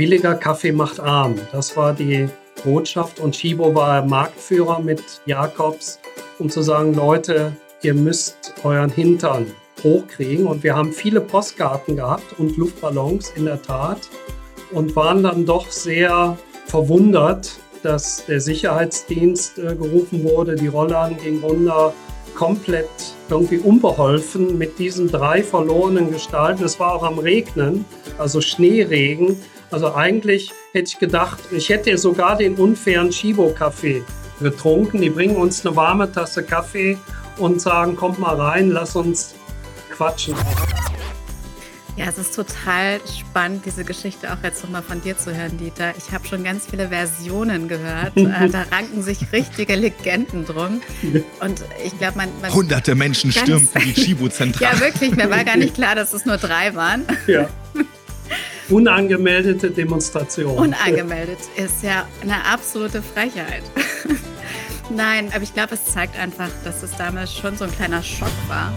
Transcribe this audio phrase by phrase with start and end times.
[0.00, 1.34] billiger Kaffee macht arm.
[1.52, 2.26] Das war die
[2.64, 6.00] Botschaft und Chibo war Marktführer mit Jakobs,
[6.38, 9.44] um zu sagen, Leute, ihr müsst euren Hintern
[9.84, 10.46] hochkriegen.
[10.46, 14.08] Und wir haben viele Postkarten gehabt und Luftballons in der Tat
[14.72, 21.42] und waren dann doch sehr verwundert, dass der Sicherheitsdienst äh, gerufen wurde, die Rollladen ging
[21.42, 21.92] runter,
[22.34, 22.88] komplett
[23.28, 26.64] irgendwie unbeholfen mit diesen drei verlorenen Gestalten.
[26.64, 27.84] Es war auch am Regnen,
[28.16, 29.36] also Schneeregen.
[29.70, 34.02] Also eigentlich hätte ich gedacht, ich hätte sogar den unfairen Chibo-Kaffee
[34.40, 35.00] getrunken.
[35.00, 36.98] Die bringen uns eine warme Tasse Kaffee
[37.36, 39.34] und sagen, kommt mal rein, lass uns
[39.90, 40.34] quatschen.
[41.96, 45.92] Ja, es ist total spannend, diese Geschichte auch jetzt nochmal von dir zu hören, Dieter.
[45.98, 48.12] Ich habe schon ganz viele Versionen gehört.
[48.20, 50.80] Äh, da ranken sich richtige Legenden drum.
[51.40, 54.74] Und ich glaube, man, man, Hunderte Menschen stürmten die Chibo-Zentrale.
[54.74, 55.14] ja, wirklich.
[55.16, 57.04] Mir war gar nicht klar, dass es nur drei waren.
[57.26, 57.48] Ja.
[58.70, 60.56] Unangemeldete Demonstration.
[60.56, 63.62] Unangemeldet ist ja eine absolute Frechheit.
[64.90, 68.28] Nein, aber ich glaube, es zeigt einfach, dass es damals schon so ein kleiner Schock
[68.48, 68.72] war.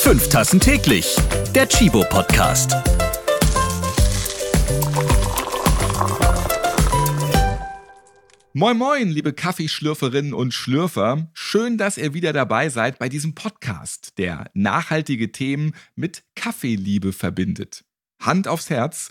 [0.00, 1.16] Fünf Tassen täglich.
[1.54, 2.76] Der Chibo Podcast.
[8.56, 11.28] Moin moin, liebe Kaffeeschlürferinnen und Schlürfer.
[11.32, 17.84] Schön, dass ihr wieder dabei seid bei diesem Podcast, der nachhaltige Themen mit Kaffeeliebe verbindet.
[18.20, 19.10] Hand aufs Herz.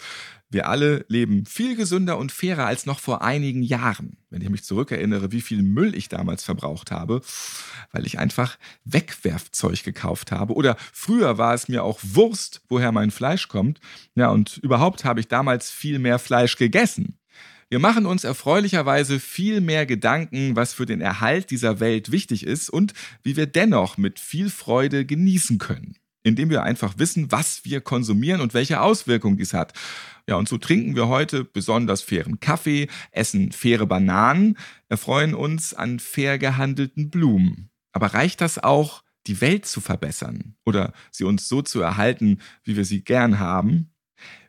[0.49, 4.15] Wir alle leben viel gesünder und fairer als noch vor einigen Jahren.
[4.29, 7.19] Wenn ich mich zurückerinnere, wie viel Müll ich damals verbraucht habe,
[7.91, 10.53] weil ich einfach Wegwerfzeug gekauft habe.
[10.53, 13.81] Oder früher war es mir auch Wurst, woher mein Fleisch kommt.
[14.15, 17.17] Ja, und überhaupt habe ich damals viel mehr Fleisch gegessen.
[17.73, 22.69] Wir machen uns erfreulicherweise viel mehr Gedanken, was für den Erhalt dieser Welt wichtig ist
[22.69, 22.93] und
[23.23, 28.41] wie wir dennoch mit viel Freude genießen können indem wir einfach wissen, was wir konsumieren
[28.41, 29.73] und welche Auswirkungen dies hat.
[30.29, 34.57] Ja, und so trinken wir heute besonders fairen Kaffee, essen faire Bananen,
[34.87, 37.71] erfreuen uns an fair gehandelten Blumen.
[37.91, 42.77] Aber reicht das auch, die Welt zu verbessern oder sie uns so zu erhalten, wie
[42.77, 43.92] wir sie gern haben?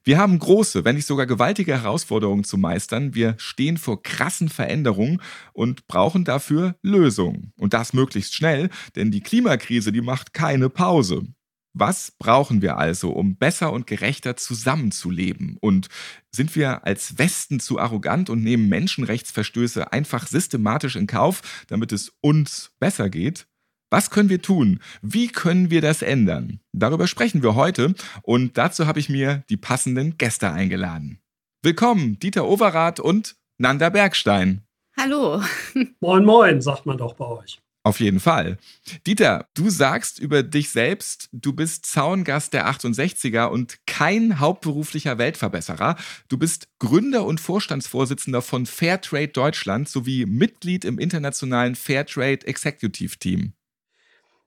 [0.06, 3.14] Wir haben große, wenn nicht sogar gewaltige Herausforderungen zu meistern.
[3.14, 5.22] Wir stehen vor krassen Veränderungen
[5.54, 7.54] und brauchen dafür Lösungen.
[7.56, 11.22] Und das möglichst schnell, denn die Klimakrise, die macht keine Pause.
[11.72, 15.56] Was brauchen wir also, um besser und gerechter zusammenzuleben?
[15.60, 15.88] Und
[16.30, 22.12] sind wir als Westen zu arrogant und nehmen Menschenrechtsverstöße einfach systematisch in Kauf, damit es
[22.20, 23.46] uns besser geht?
[23.94, 24.80] Was können wir tun?
[25.02, 26.58] Wie können wir das ändern?
[26.72, 31.20] Darüber sprechen wir heute und dazu habe ich mir die passenden Gäste eingeladen.
[31.62, 34.64] Willkommen, Dieter Overath und Nanda Bergstein.
[34.96, 35.40] Hallo.
[36.00, 37.60] Moin, moin, sagt man doch bei euch.
[37.84, 38.58] Auf jeden Fall.
[39.06, 45.94] Dieter, du sagst über dich selbst, du bist Zaungast der 68er und kein hauptberuflicher Weltverbesserer.
[46.28, 53.52] Du bist Gründer und Vorstandsvorsitzender von Fairtrade Deutschland sowie Mitglied im internationalen Fairtrade Executive Team.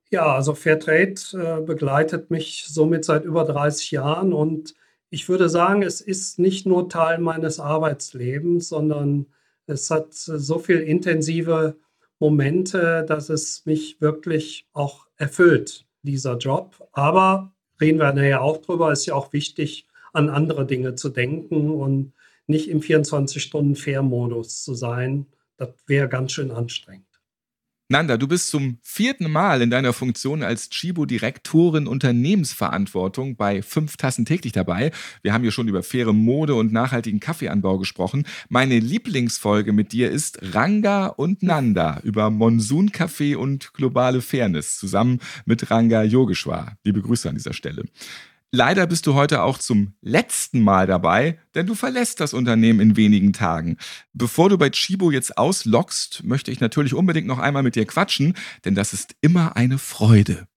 [0.10, 4.74] Ja, also Fairtrade äh, begleitet mich somit seit über 30 Jahren und
[5.10, 9.28] ich würde sagen, es ist nicht nur Teil meines Arbeitslebens, sondern
[9.66, 11.78] es hat so viel intensive
[12.20, 16.88] Momente, dass es mich wirklich auch erfüllt, dieser Job.
[16.94, 21.70] Aber reden wir nachher auch drüber, ist ja auch wichtig, an andere Dinge zu denken
[21.70, 22.14] und
[22.48, 25.28] nicht im 24-Stunden-Fair-Modus zu sein.
[25.58, 27.07] Das wäre ganz schön anstrengend.
[27.90, 34.26] Nanda, du bist zum vierten Mal in deiner Funktion als Chibo-Direktorin Unternehmensverantwortung bei fünf Tassen
[34.26, 34.92] täglich dabei.
[35.22, 38.28] Wir haben hier schon über faire Mode und nachhaltigen Kaffeeanbau gesprochen.
[38.50, 45.72] Meine Lieblingsfolge mit dir ist Ranga und Nanda über Monsunkaffee und globale Fairness zusammen mit
[45.72, 46.76] Ranga Yogeshwar.
[46.84, 47.86] Liebe Grüße an dieser Stelle.
[48.54, 52.96] Leider bist du heute auch zum letzten Mal dabei, denn du verlässt das Unternehmen in
[52.96, 53.78] wenigen Tagen.
[54.14, 58.36] Bevor du bei Chibo jetzt auslockst, möchte ich natürlich unbedingt noch einmal mit dir quatschen,
[58.64, 60.48] denn das ist immer eine Freude.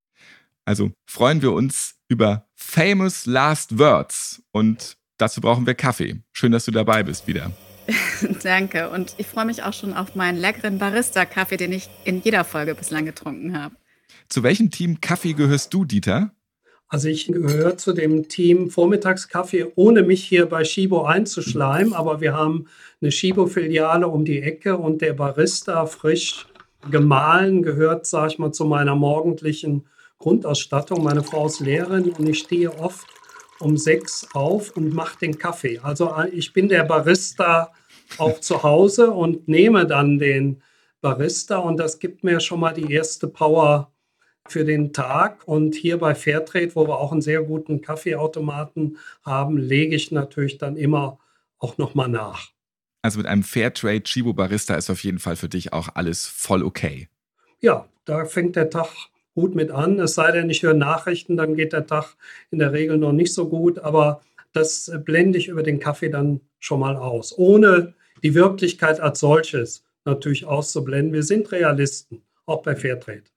[0.65, 6.23] Also freuen wir uns über famous last words und dazu brauchen wir Kaffee.
[6.33, 7.51] Schön, dass du dabei bist wieder.
[8.45, 12.45] Danke und ich freue mich auch schon auf meinen leckeren Barista-Kaffee, den ich in jeder
[12.45, 13.75] Folge bislang getrunken habe.
[14.29, 16.33] Zu welchem Team Kaffee gehörst du, Dieter?
[16.91, 22.35] Also ich gehöre zu dem Team Vormittagskaffee, ohne mich hier bei Shibo einzuschleimen, aber wir
[22.35, 22.67] haben
[23.01, 26.47] eine Shibo-Filiale um die Ecke und der Barista frisch
[26.91, 29.87] gemahlen gehört, sage ich mal, zu meiner morgendlichen
[30.19, 31.05] Grundausstattung.
[31.05, 33.07] Meine Frau ist Lehrerin und ich stehe oft
[33.61, 35.79] um sechs auf und mache den Kaffee.
[35.79, 37.73] Also äh, ich bin der Barista
[38.19, 40.61] auch zu Hause und nehme dann den
[41.01, 43.93] Barista und das gibt mir schon mal die erste Power
[44.51, 45.47] für den Tag.
[45.47, 50.59] Und hier bei Fairtrade, wo wir auch einen sehr guten Kaffeeautomaten haben, lege ich natürlich
[50.59, 51.19] dann immer
[51.59, 52.51] auch nochmal nach.
[53.03, 56.63] Also mit einem Fairtrade Chibo Barista ist auf jeden Fall für dich auch alles voll
[56.63, 57.09] okay.
[57.61, 58.89] Ja, da fängt der Tag
[59.35, 59.99] gut mit an.
[60.01, 62.17] Es sei denn, ich höre Nachrichten, dann geht der Tag
[62.51, 63.79] in der Regel noch nicht so gut.
[63.79, 64.21] Aber
[64.53, 69.85] das blende ich über den Kaffee dann schon mal aus, ohne die Wirklichkeit als solches
[70.05, 71.13] natürlich auszublenden.
[71.13, 73.30] Wir sind Realisten, auch bei Fairtrade.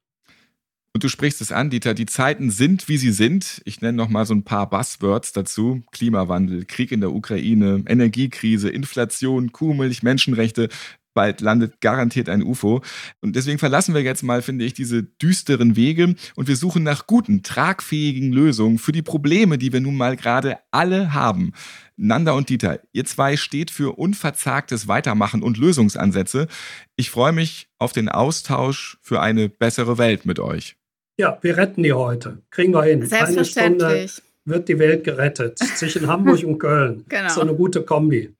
[0.95, 3.62] Und du sprichst es an, Dieter, die Zeiten sind, wie sie sind.
[3.66, 5.81] Ich nenne noch mal so ein paar Buzzwords dazu.
[5.92, 10.69] Klimawandel, Krieg in der Ukraine, Energiekrise, Inflation, Kuhmilch, Menschenrechte
[11.13, 12.81] bald landet garantiert ein UFO.
[13.22, 17.07] Und deswegen verlassen wir jetzt mal, finde ich, diese düsteren Wege und wir suchen nach
[17.07, 21.54] guten, tragfähigen Lösungen für die Probleme, die wir nun mal gerade alle haben.
[21.95, 26.48] Nanda und Dieter, ihr zwei steht für unverzagtes Weitermachen und Lösungsansätze.
[26.95, 30.75] Ich freue mich auf den Austausch für eine bessere Welt mit euch.
[31.15, 32.39] Ja, wir retten die heute.
[32.50, 33.06] Kriegen wir hin.
[33.06, 33.88] Selbstverständlich.
[33.88, 35.60] Eine Stunde wird die Welt gerettet.
[35.60, 37.06] Zwischen Hamburg und Köln.
[37.10, 37.30] Genau.
[37.30, 38.33] So eine gute Kombi.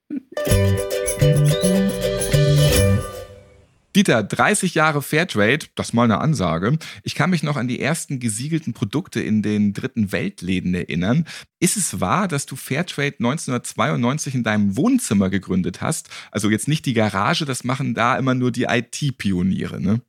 [3.96, 6.80] Dieter, 30 Jahre Fairtrade, das ist mal eine Ansage.
[7.04, 11.28] Ich kann mich noch an die ersten gesiegelten Produkte in den dritten Weltläden erinnern.
[11.60, 16.10] Ist es wahr, dass du Fairtrade 1992 in deinem Wohnzimmer gegründet hast?
[16.32, 20.02] Also jetzt nicht die Garage, das machen da immer nur die IT-Pioniere, ne?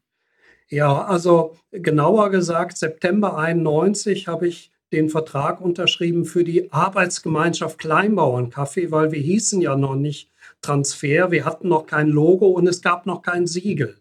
[0.75, 8.91] Ja, also genauer gesagt, September 91 habe ich den Vertrag unterschrieben für die Arbeitsgemeinschaft Kleinbauernkaffee,
[8.91, 10.33] weil wir hießen ja noch nicht
[10.63, 11.31] Transfer.
[11.31, 13.99] Wir hatten noch kein Logo und es gab noch kein Siegel.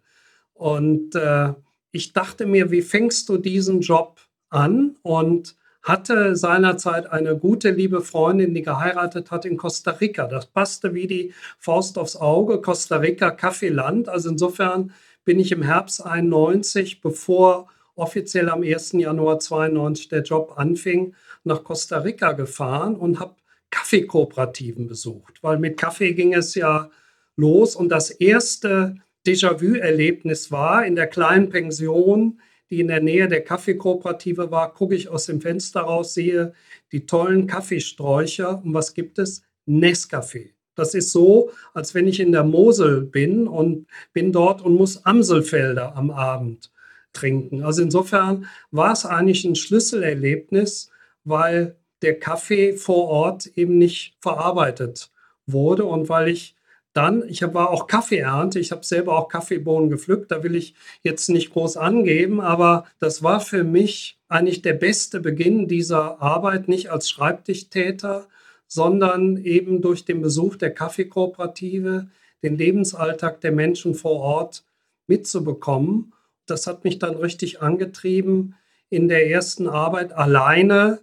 [0.55, 1.53] Und äh,
[1.91, 4.95] ich dachte mir, wie fängst du diesen Job an?
[5.03, 10.25] Und hatte seinerzeit eine gute, liebe Freundin, die geheiratet hat in Costa Rica.
[10.25, 12.61] Das passte wie die Faust aufs Auge.
[12.61, 14.09] Costa Rica, Kaffeeland.
[14.09, 14.91] Also insofern
[15.25, 18.93] bin ich im Herbst 91, bevor offiziell am 1.
[18.93, 23.35] Januar 92 der Job anfing, nach Costa Rica gefahren und habe
[23.69, 26.89] Kaffeekooperativen besucht, weil mit Kaffee ging es ja
[27.35, 32.39] los und das erste Déjà-vu-Erlebnis war in der kleinen Pension,
[32.69, 36.53] die in der Nähe der Kaffeekooperative war, gucke ich aus dem Fenster raus, sehe
[36.91, 39.43] die tollen Kaffeesträucher und was gibt es?
[39.67, 40.52] Nescafé.
[40.75, 45.05] Das ist so, als wenn ich in der Mosel bin und bin dort und muss
[45.05, 46.71] Amselfelder am Abend
[47.13, 47.63] trinken.
[47.63, 50.89] Also insofern war es eigentlich ein Schlüsselerlebnis,
[51.23, 55.11] weil der Kaffee vor Ort eben nicht verarbeitet
[55.45, 56.55] wurde und weil ich
[56.93, 61.27] dann, ich war auch Kaffeeernte, ich habe selber auch Kaffeebohnen gepflückt, da will ich jetzt
[61.29, 66.91] nicht groß angeben, aber das war für mich eigentlich der beste Beginn dieser Arbeit, nicht
[66.91, 68.27] als Schreibtischtäter,
[68.73, 72.07] sondern eben durch den Besuch der Kaffeekooperative,
[72.41, 74.63] den Lebensalltag der Menschen vor Ort
[75.05, 76.13] mitzubekommen.
[76.47, 78.55] Das hat mich dann richtig angetrieben,
[78.89, 81.01] in der ersten Arbeit alleine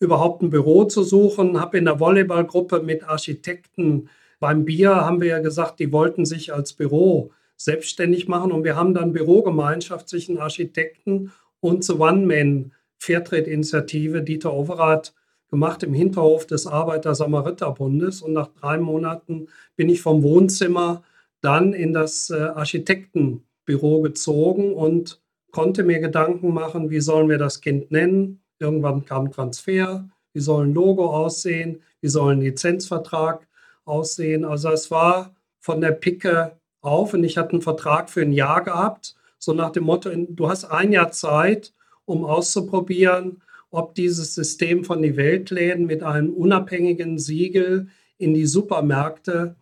[0.00, 1.60] überhaupt ein Büro zu suchen.
[1.60, 4.08] Habe in der Volleyballgruppe mit Architekten
[4.40, 8.74] beim Bier haben wir ja gesagt, die wollten sich als Büro selbstständig machen und wir
[8.74, 11.30] haben dann Bürogemeinschaft zwischen Architekten
[11.60, 15.14] und zur One-Man-Fairtrade-Initiative Dieter Overath
[15.52, 19.46] gemacht im Hinterhof des Arbeiter-Samariter-Bundes und nach drei Monaten
[19.76, 21.04] bin ich vom Wohnzimmer
[21.40, 25.20] dann in das äh, Architektenbüro gezogen und
[25.52, 30.66] konnte mir Gedanken machen, wie sollen wir das Kind nennen, Irgendwann kam Transfer, wie soll
[30.66, 33.48] ein Logo aussehen, wie soll ein Lizenzvertrag
[33.84, 34.44] aussehen.
[34.44, 38.62] Also es war von der Picke auf und ich hatte einen Vertrag für ein Jahr
[38.62, 41.74] gehabt, so nach dem Motto, du hast ein Jahr Zeit,
[42.04, 47.88] um auszuprobieren, ob dieses System von die Weltläden mit einem unabhängigen Siegel
[48.18, 49.56] in die Supermärkte,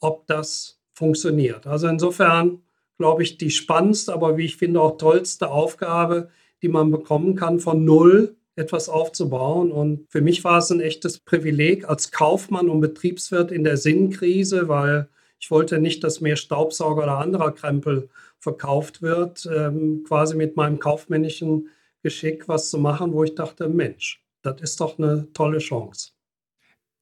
[0.00, 1.66] ob das funktioniert.
[1.66, 2.62] Also insofern
[2.98, 6.28] glaube ich, die spannendste, aber wie ich finde auch tollste Aufgabe,
[6.60, 9.72] die man bekommen kann, von null etwas aufzubauen.
[9.72, 14.68] Und für mich war es ein echtes Privileg als Kaufmann und Betriebswirt in der Sinnkrise,
[14.68, 20.56] weil ich wollte nicht, dass mehr Staubsauger oder anderer Krempel verkauft wird, ähm, quasi mit
[20.56, 21.68] meinem kaufmännischen
[22.02, 26.10] Geschick was zu machen, wo ich dachte, Mensch, das ist doch eine tolle Chance.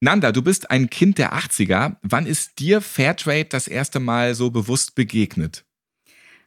[0.03, 1.97] Nanda, du bist ein Kind der 80er.
[2.01, 5.63] Wann ist dir Fairtrade das erste Mal so bewusst begegnet?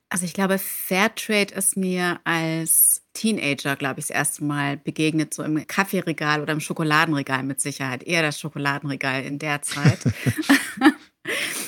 [0.08, 5.42] Also ich glaube, Fairtrade ist mir als Teenager, glaube ich, das erste Mal begegnet, so
[5.42, 8.02] im Kaffeeregal oder im Schokoladenregal mit Sicherheit.
[8.02, 10.00] Eher das Schokoladenregal in der Zeit.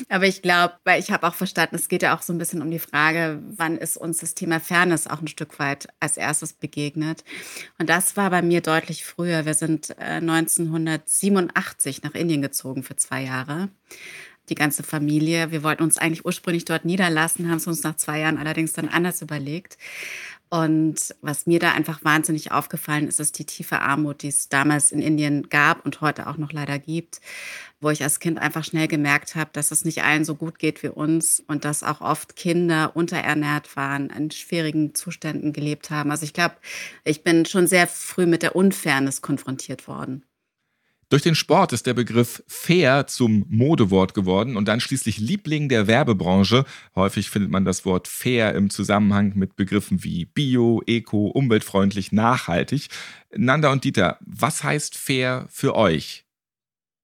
[0.08, 2.62] Aber ich glaube, weil ich habe auch verstanden, es geht ja auch so ein bisschen
[2.62, 6.52] um die Frage, wann ist uns das Thema Fairness auch ein Stück weit als erstes
[6.52, 7.25] begegnet.
[7.78, 9.46] Und das war bei mir deutlich früher.
[9.46, 13.68] Wir sind äh, 1987 nach Indien gezogen für zwei Jahre
[14.48, 15.50] die ganze Familie.
[15.50, 18.88] Wir wollten uns eigentlich ursprünglich dort niederlassen, haben es uns nach zwei Jahren allerdings dann
[18.88, 19.76] anders überlegt.
[20.48, 24.92] Und was mir da einfach wahnsinnig aufgefallen ist, ist die tiefe Armut, die es damals
[24.92, 27.20] in Indien gab und heute auch noch leider gibt,
[27.80, 30.84] wo ich als Kind einfach schnell gemerkt habe, dass es nicht allen so gut geht
[30.84, 36.12] wie uns und dass auch oft Kinder unterernährt waren, in schwierigen Zuständen gelebt haben.
[36.12, 36.54] Also ich glaube,
[37.02, 40.24] ich bin schon sehr früh mit der Unfairness konfrontiert worden.
[41.08, 45.86] Durch den Sport ist der Begriff fair zum Modewort geworden und dann schließlich Liebling der
[45.86, 46.64] Werbebranche.
[46.96, 52.88] Häufig findet man das Wort fair im Zusammenhang mit Begriffen wie bio, eco, umweltfreundlich, nachhaltig.
[53.36, 56.25] Nanda und Dieter, was heißt fair für euch?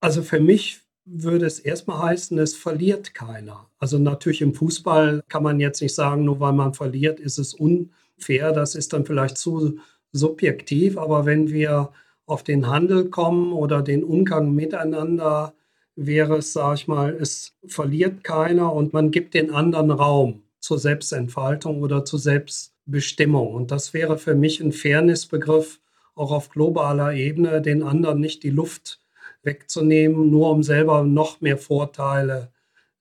[0.00, 3.70] Also für mich würde es erstmal heißen, es verliert keiner.
[3.78, 7.54] Also natürlich im Fußball kann man jetzt nicht sagen, nur weil man verliert, ist es
[7.54, 8.50] unfair.
[8.50, 9.78] Das ist dann vielleicht zu
[10.10, 10.98] subjektiv.
[10.98, 11.92] Aber wenn wir
[12.26, 15.54] auf den Handel kommen oder den Umgang miteinander,
[15.96, 20.78] wäre es, sage ich mal, es verliert keiner und man gibt den anderen Raum zur
[20.78, 23.52] Selbstentfaltung oder zur Selbstbestimmung.
[23.52, 25.80] Und das wäre für mich ein Fairnessbegriff,
[26.14, 29.00] auch auf globaler Ebene, den anderen nicht die Luft
[29.42, 32.52] wegzunehmen, nur um selber noch mehr Vorteile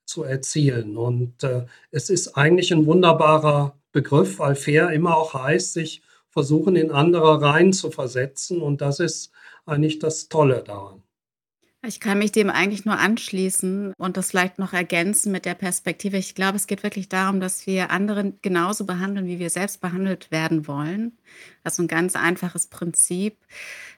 [0.06, 0.98] zu erzielen.
[0.98, 6.76] Und äh, es ist eigentlich ein wunderbarer Begriff, weil fair immer auch heißt, sich versuchen,
[6.76, 8.62] in andere rein zu versetzen.
[8.62, 9.32] Und das ist
[9.66, 11.04] eigentlich das Tolle daran.
[11.84, 16.16] Ich kann mich dem eigentlich nur anschließen und das vielleicht noch ergänzen mit der Perspektive.
[16.18, 20.30] Ich glaube, es geht wirklich darum, dass wir andere genauso behandeln, wie wir selbst behandelt
[20.30, 21.18] werden wollen.
[21.64, 23.36] Also ein ganz einfaches Prinzip.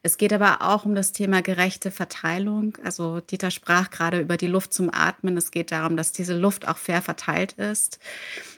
[0.02, 2.78] Es geht aber auch um das Thema gerechte Verteilung.
[2.86, 5.36] Also Dieter sprach gerade über die Luft zum Atmen.
[5.36, 8.00] Es geht darum, dass diese Luft auch fair verteilt ist.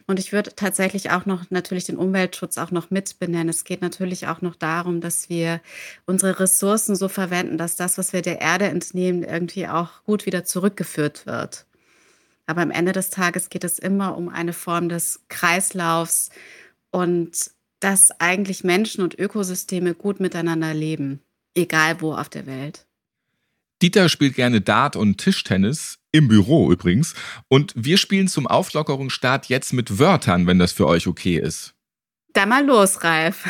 [0.08, 3.50] Und ich würde tatsächlich auch noch natürlich den Umweltschutz auch noch mit benennen.
[3.50, 5.62] Es geht natürlich auch noch darum, dass wir
[6.06, 10.44] unsere Ressourcen so verwenden, dass das, was wir der Erde entnehmen, irgendwie auch gut wieder
[10.44, 11.66] zurückgeführt wird.
[12.46, 16.30] Aber am Ende des Tages geht es immer um eine Form des Kreislaufs
[16.92, 21.22] und dass eigentlich Menschen und Ökosysteme gut miteinander leben,
[21.56, 22.86] egal wo auf der Welt.
[23.82, 27.13] Dieter spielt gerne Dart und Tischtennis, im Büro übrigens.
[27.50, 31.74] Und wir spielen zum Auflockerungsstart jetzt mit Wörtern, wenn das für euch okay ist.
[32.34, 33.46] Da mal los, Ralf.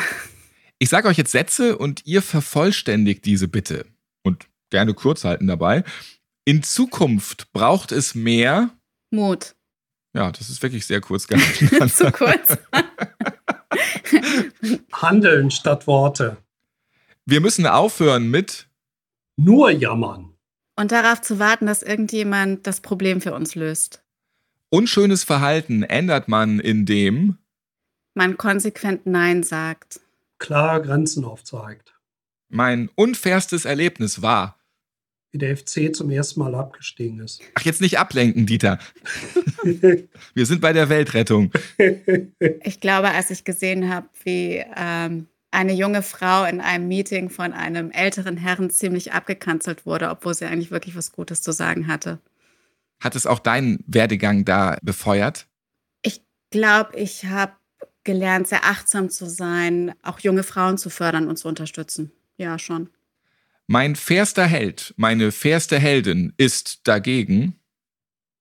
[0.78, 3.86] Ich sage euch jetzt Sätze und ihr vervollständigt diese bitte.
[4.22, 5.84] Und gerne kurz halten dabei.
[6.44, 8.70] In Zukunft braucht es mehr
[9.10, 9.54] Mut.
[10.14, 11.88] Ja, das ist wirklich sehr kurz gehalten.
[11.88, 12.58] Zu kurz.
[14.92, 16.36] Handeln statt Worte.
[17.24, 18.65] Wir müssen aufhören mit
[19.36, 20.32] nur jammern.
[20.76, 24.02] Und darauf zu warten, dass irgendjemand das Problem für uns löst.
[24.68, 27.38] Unschönes Verhalten ändert man, indem
[28.14, 30.00] man konsequent Nein sagt.
[30.38, 31.94] Klar Grenzen aufzeigt.
[32.48, 34.58] Mein unfairstes Erlebnis war,
[35.32, 37.42] wie der FC zum ersten Mal abgestiegen ist.
[37.54, 38.78] Ach, jetzt nicht ablenken, Dieter.
[39.62, 41.52] Wir sind bei der Weltrettung.
[42.62, 45.26] Ich glaube, als ich gesehen habe, wie ähm,
[45.56, 50.44] eine junge Frau in einem Meeting von einem älteren Herrn ziemlich abgekanzelt wurde, obwohl sie
[50.44, 52.18] eigentlich wirklich was Gutes zu sagen hatte.
[53.00, 55.46] Hat es auch deinen Werdegang da befeuert?
[56.02, 56.20] Ich
[56.50, 57.52] glaube, ich habe
[58.04, 62.12] gelernt, sehr achtsam zu sein, auch junge Frauen zu fördern und zu unterstützen.
[62.36, 62.90] Ja, schon.
[63.66, 67.58] Mein fairster Held, meine fairste Heldin ist dagegen.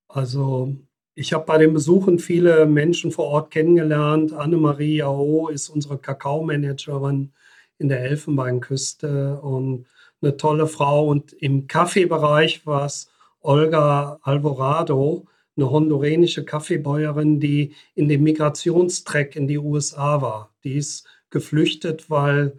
[0.10, 0.76] Also
[1.16, 4.34] ich habe bei den Besuchen viele Menschen vor Ort kennengelernt.
[4.34, 7.32] Annemarie Ao ist unsere Kakaomanagerin
[7.78, 9.86] in der Elfenbeinküste und
[10.22, 11.08] eine tolle Frau.
[11.08, 19.48] Und im Kaffeebereich war es Olga Alvorado, eine hondurenische Kaffeebäuerin, die in dem Migrationstreck in
[19.48, 20.54] die USA war.
[20.66, 22.58] Die ist geflüchtet, weil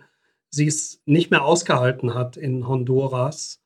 [0.48, 3.60] sie es nicht mehr ausgehalten hat in Honduras.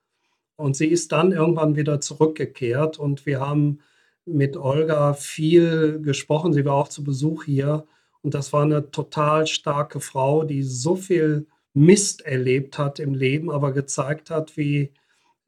[0.57, 3.79] Und sie ist dann irgendwann wieder zurückgekehrt und wir haben
[4.25, 6.53] mit Olga viel gesprochen.
[6.53, 7.87] Sie war auch zu Besuch hier.
[8.23, 13.51] Und das war eine total starke Frau, die so viel Mist erlebt hat im Leben,
[13.51, 14.93] aber gezeigt hat, wie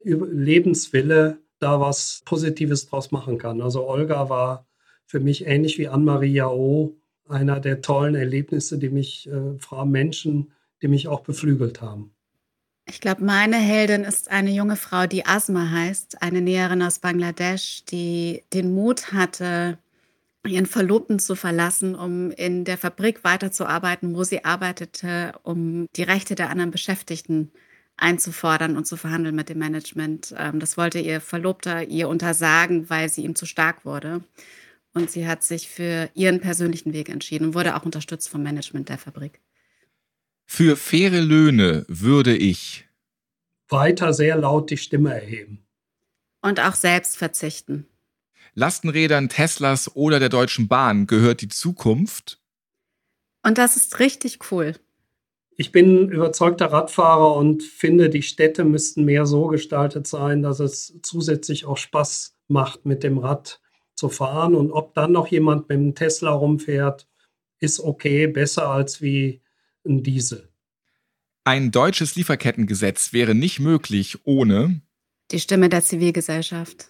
[0.03, 3.61] Lebenswille da was Positives draus machen kann.
[3.61, 4.65] Also Olga war
[5.05, 6.95] für mich ähnlich wie Anne-Maria O.
[7.27, 10.51] einer der tollen Erlebnisse, die mich, äh, Menschen,
[10.81, 12.13] die mich auch beflügelt haben.
[12.85, 17.85] Ich glaube, meine Heldin ist eine junge Frau, die Asma heißt, eine Näherin aus Bangladesch,
[17.85, 19.77] die den Mut hatte,
[20.45, 26.35] ihren Verlobten zu verlassen, um in der Fabrik weiterzuarbeiten, wo sie arbeitete, um die Rechte
[26.35, 27.51] der anderen Beschäftigten
[27.95, 30.35] einzufordern und zu verhandeln mit dem Management.
[30.37, 34.23] Ähm, das wollte ihr Verlobter ihr untersagen, weil sie ihm zu stark wurde.
[34.93, 38.89] Und sie hat sich für ihren persönlichen Weg entschieden und wurde auch unterstützt vom Management
[38.89, 39.39] der Fabrik.
[40.55, 42.85] Für faire Löhne würde ich
[43.69, 45.65] weiter sehr laut die Stimme erheben.
[46.43, 47.87] Und auch selbst verzichten.
[48.53, 52.39] Lastenrädern Teslas oder der Deutschen Bahn gehört die Zukunft?
[53.41, 54.75] Und das ist richtig cool.
[55.57, 60.99] Ich bin überzeugter Radfahrer und finde, die Städte müssten mehr so gestaltet sein, dass es
[61.01, 63.59] zusätzlich auch Spaß macht, mit dem Rad
[63.95, 64.53] zu fahren.
[64.53, 67.07] Und ob dann noch jemand mit dem Tesla rumfährt,
[67.59, 69.41] ist okay, besser als wie
[69.85, 70.49] Diesel.
[71.45, 74.81] Ein deutsches Lieferkettengesetz wäre nicht möglich ohne
[75.31, 76.89] die Stimme der Zivilgesellschaft.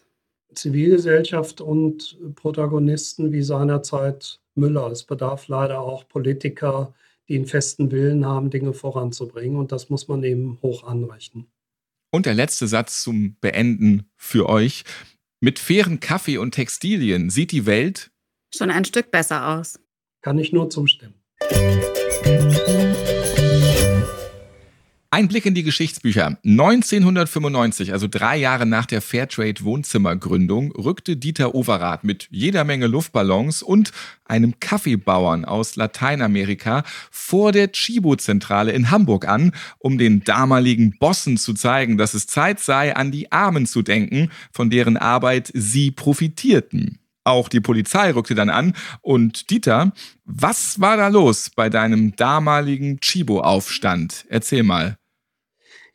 [0.53, 4.91] Zivilgesellschaft und Protagonisten wie seinerzeit Müller.
[4.91, 6.93] Es bedarf leider auch Politiker,
[7.27, 9.57] die einen festen Willen haben, Dinge voranzubringen.
[9.57, 11.47] Und das muss man eben hoch anrechnen.
[12.12, 14.83] Und der letzte Satz zum Beenden für euch.
[15.39, 18.12] Mit fairen Kaffee und Textilien sieht die Welt
[18.53, 19.79] schon ein Stück besser aus.
[20.21, 21.22] Kann ich nur zustimmen.
[25.13, 26.39] Ein Blick in die Geschichtsbücher.
[26.43, 33.62] 1995, also drei Jahre nach der Fairtrade Wohnzimmergründung, rückte Dieter Overath mit jeder Menge Luftballons
[33.62, 33.91] und
[34.25, 41.53] einem Kaffeebauern aus Lateinamerika vor der Chibo-Zentrale in Hamburg an, um den damaligen Bossen zu
[41.53, 46.97] zeigen, dass es Zeit sei, an die Armen zu denken, von deren Arbeit sie profitierten.
[47.23, 48.73] Auch die Polizei rückte dann an.
[49.01, 49.93] Und Dieter,
[50.25, 54.25] was war da los bei deinem damaligen Chibo-Aufstand?
[54.29, 54.97] Erzähl mal.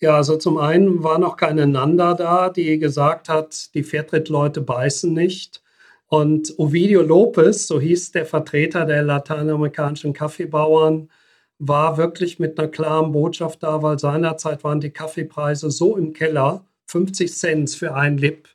[0.00, 5.12] Ja, also zum einen war noch keine Nanda da, die gesagt hat, die Fairtrade-Leute beißen
[5.12, 5.62] nicht.
[6.06, 11.11] Und Ovidio Lopez, so hieß der Vertreter der lateinamerikanischen Kaffeebauern,
[11.58, 16.64] war wirklich mit einer klaren Botschaft da, weil seinerzeit waren die Kaffeepreise so im Keller,
[16.87, 18.49] 50 Cent für ein Lip.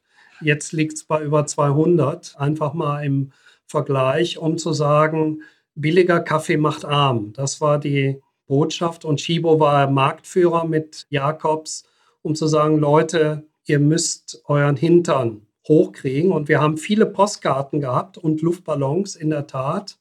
[0.43, 2.35] Jetzt liegt es bei über 200.
[2.37, 3.31] Einfach mal im
[3.65, 5.41] Vergleich, um zu sagen,
[5.75, 7.33] billiger Kaffee macht arm.
[7.33, 11.85] Das war die Botschaft und Chibo war Marktführer mit Jakobs,
[12.21, 16.31] um zu sagen, Leute, ihr müsst euren Hintern hochkriegen.
[16.31, 19.97] Und wir haben viele Postkarten gehabt und Luftballons in der Tat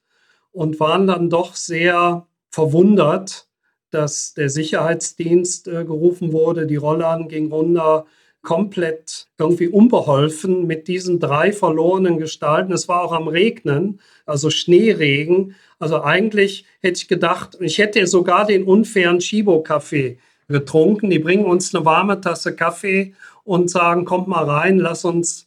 [0.50, 3.49] und waren dann doch sehr verwundert,
[3.90, 8.07] dass der Sicherheitsdienst äh, gerufen wurde, die Rollern ging runter,
[8.42, 12.72] komplett irgendwie unbeholfen mit diesen drei verlorenen Gestalten.
[12.72, 15.55] Es war auch am Regnen, also Schneeregen.
[15.78, 21.09] Also eigentlich hätte ich gedacht, ich hätte sogar den unfairen Chibo-Kaffee getrunken.
[21.09, 25.46] Die bringen uns eine warme Tasse Kaffee und sagen, kommt mal rein, lass uns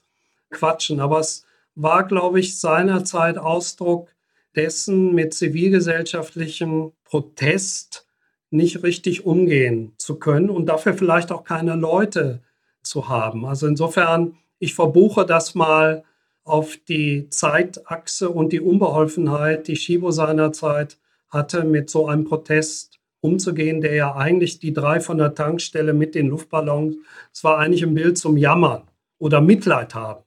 [0.49, 1.01] quatschen.
[1.01, 4.10] Aber es war, glaube ich, seinerzeit Ausdruck
[4.55, 8.08] dessen, mit zivilgesellschaftlichem Protest
[8.51, 12.41] nicht richtig umgehen zu können und dafür vielleicht auch keine Leute
[12.86, 13.45] zu haben.
[13.45, 16.04] Also insofern, ich verbuche das mal
[16.43, 20.98] auf die Zeitachse und die Unbeholfenheit, die Schibo seinerzeit
[21.30, 26.15] hatte, mit so einem Protest umzugehen, der ja eigentlich die drei von der Tankstelle mit
[26.15, 26.95] den Luftballons,
[27.34, 28.84] es war eigentlich ein Bild zum Jammern
[29.17, 30.24] oder Mitleid haben.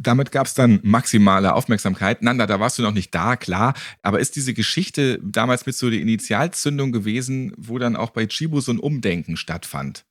[0.00, 2.22] Damit gab es dann maximale Aufmerksamkeit.
[2.22, 3.74] Nanda, da warst du noch nicht da, klar.
[4.00, 8.60] Aber ist diese Geschichte damals mit so der Initialzündung gewesen, wo dann auch bei Chibo
[8.60, 10.04] so ein Umdenken stattfand?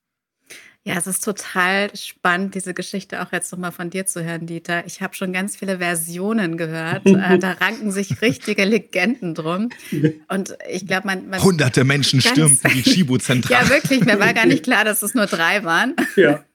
[0.87, 4.85] Ja, es ist total spannend, diese Geschichte auch jetzt nochmal von dir zu hören, Dieter.
[4.85, 7.05] Ich habe schon ganz viele Versionen gehört.
[7.05, 9.69] Äh, da ranken sich richtige Legenden drum.
[10.29, 13.65] Und ich glaube, man, man, Hunderte Menschen stürmten die Chibo-Zentrale.
[13.65, 14.05] ja, wirklich.
[14.05, 15.93] Mir war gar nicht klar, dass es nur drei waren.
[16.15, 16.45] Ja.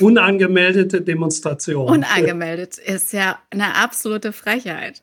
[0.00, 1.86] Unangemeldete Demonstration.
[1.86, 5.02] Unangemeldet ist ja eine absolute Frechheit.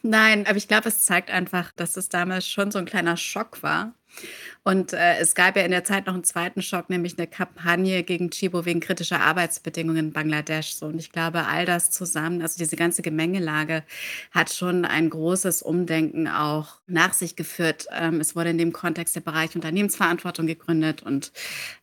[0.00, 3.62] Nein, aber ich glaube, es zeigt einfach, dass es damals schon so ein kleiner Schock
[3.62, 3.94] war.
[4.64, 8.04] Und äh, es gab ja in der Zeit noch einen zweiten Schock, nämlich eine Kampagne
[8.04, 10.74] gegen Chibo wegen kritischer Arbeitsbedingungen in Bangladesch.
[10.74, 13.82] So, und ich glaube, all das zusammen, also diese ganze Gemengelage,
[14.30, 17.86] hat schon ein großes Umdenken auch nach sich geführt.
[17.90, 21.32] Ähm, es wurde in dem Kontext der Bereich Unternehmensverantwortung gegründet und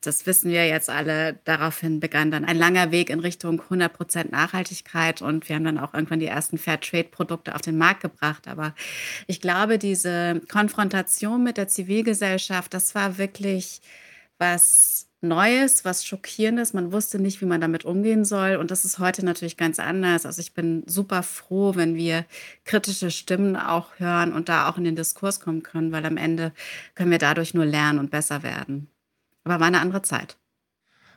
[0.01, 1.37] das wissen wir jetzt alle.
[1.43, 5.79] Daraufhin begann dann ein langer Weg in Richtung 100 Prozent Nachhaltigkeit und wir haben dann
[5.79, 8.47] auch irgendwann die ersten Fairtrade-Produkte auf den Markt gebracht.
[8.47, 8.73] Aber
[9.27, 13.81] ich glaube, diese Konfrontation mit der Zivilgesellschaft, das war wirklich
[14.37, 16.73] was Neues, was Schockierendes.
[16.73, 18.55] Man wusste nicht, wie man damit umgehen soll.
[18.55, 20.25] Und das ist heute natürlich ganz anders.
[20.25, 22.25] Also ich bin super froh, wenn wir
[22.63, 26.53] kritische Stimmen auch hören und da auch in den Diskurs kommen können, weil am Ende
[26.95, 28.87] können wir dadurch nur lernen und besser werden.
[29.43, 30.37] Aber war eine andere Zeit.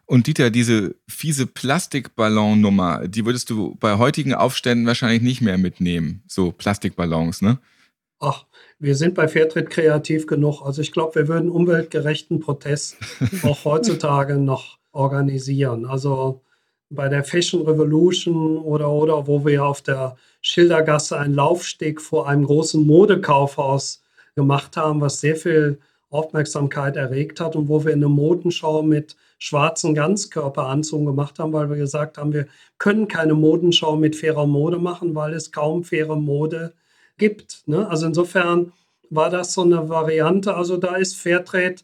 [0.05, 6.25] Und Dieter, diese fiese Plastikballonnummer, die würdest du bei heutigen Aufständen wahrscheinlich nicht mehr mitnehmen.
[6.27, 7.59] So Plastikballons, ne?
[8.25, 8.47] Ach,
[8.79, 10.63] wir sind bei Fairtrade kreativ genug.
[10.63, 12.97] Also ich glaube, wir würden umweltgerechten Protest
[13.43, 15.87] auch heutzutage noch organisieren.
[15.87, 16.41] Also
[16.89, 22.45] bei der Fashion Revolution oder, oder wo wir auf der Schildergasse einen Laufsteg vor einem
[22.45, 24.05] großen Modekaufhaus
[24.37, 29.97] gemacht haben, was sehr viel Aufmerksamkeit erregt hat und wo wir eine Modenschau mit schwarzen
[29.97, 32.47] Ganzkörperanzügen gemacht haben, weil wir gesagt haben, wir
[32.79, 36.73] können keine Modenschau mit fairer Mode machen, weil es kaum faire Mode
[37.18, 37.62] gibt.
[37.66, 37.88] Ne?
[37.88, 38.72] Also insofern
[39.11, 40.55] war das so eine Variante.
[40.55, 41.77] Also da ist Fairtrade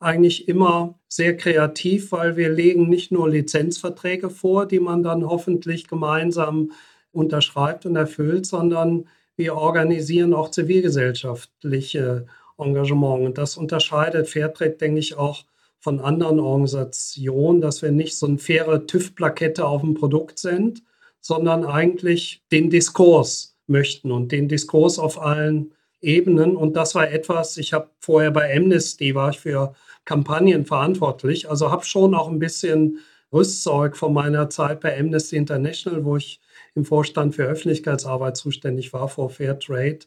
[0.00, 5.86] eigentlich immer sehr kreativ, weil wir legen nicht nur Lizenzverträge vor, die man dann hoffentlich
[5.86, 6.72] gemeinsam
[7.12, 12.26] unterschreibt und erfüllt, sondern wir organisieren auch zivilgesellschaftliche
[12.58, 13.26] Engagement.
[13.26, 15.44] Und das unterscheidet Fairtrade, denke ich, auch
[15.78, 20.82] von anderen Organisationen, dass wir nicht so eine faire TÜV-Plakette auf dem Produkt sind,
[21.20, 26.56] sondern eigentlich den Diskurs möchten und den Diskurs auf allen Ebenen.
[26.56, 31.70] Und das war etwas, ich habe vorher bei Amnesty, war ich für Kampagnen verantwortlich, also
[31.70, 32.98] habe schon auch ein bisschen
[33.32, 36.40] Rüstzeug von meiner Zeit bei Amnesty International, wo ich
[36.74, 40.00] im Vorstand für Öffentlichkeitsarbeit zuständig war, vor Fairtrade,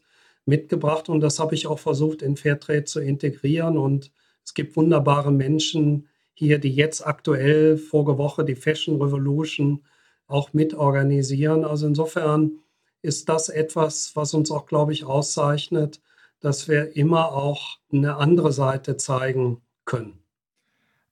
[0.46, 1.10] mitgebracht.
[1.10, 3.78] Und das habe ich auch versucht, in Fairtrade zu integrieren.
[3.78, 4.12] Und
[4.44, 9.84] es gibt wunderbare Menschen hier, die jetzt aktuell vorige Woche die Fashion Revolution
[10.28, 11.66] auch mitorganisieren.
[11.66, 12.60] Also insofern
[13.06, 16.02] ist das etwas, was uns auch, glaube ich, auszeichnet,
[16.42, 20.20] dass wir immer auch eine andere Seite zeigen können.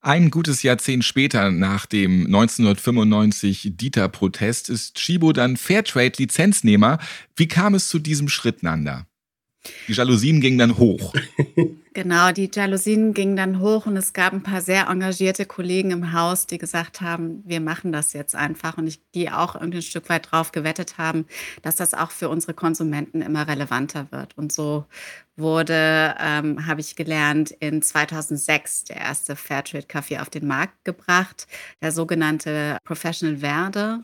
[0.01, 6.97] Ein gutes Jahrzehnt später, nach dem 1995 Dieter-Protest, ist Chibo dann Fairtrade-Lizenznehmer.
[7.37, 9.07] Wie kam es zu diesem Schritt, Nanda?
[9.87, 11.13] Die Jalousien gingen dann hoch.
[11.95, 16.11] Genau, die Jalousien gingen dann hoch und es gab ein paar sehr engagierte Kollegen im
[16.11, 19.83] Haus, die gesagt haben, wir machen das jetzt einfach und ich, die auch irgendwie ein
[19.83, 21.27] Stück weit drauf gewettet haben,
[21.61, 24.35] dass das auch für unsere Konsumenten immer relevanter wird.
[24.39, 24.85] Und so
[25.35, 31.45] wurde, ähm, habe ich gelernt, in 2006 der erste Fairtrade-Kaffee auf den Markt gebracht,
[31.83, 34.03] der sogenannte Professional Verde.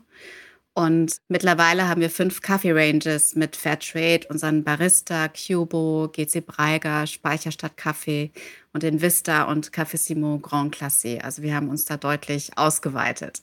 [0.79, 8.31] Und mittlerweile haben wir fünf Kaffee-Ranges mit Fairtrade, unseren Barista, Cubo, GC Breiger, Speicherstadt Kaffee
[8.71, 11.19] und den Vista und Cafissimo Grand Classé.
[11.19, 13.41] Also wir haben uns da deutlich ausgeweitet.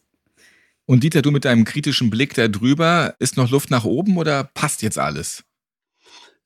[0.87, 4.45] Und Dieter, du mit deinem kritischen Blick da drüber, ist noch Luft nach oben oder
[4.55, 5.45] passt jetzt alles?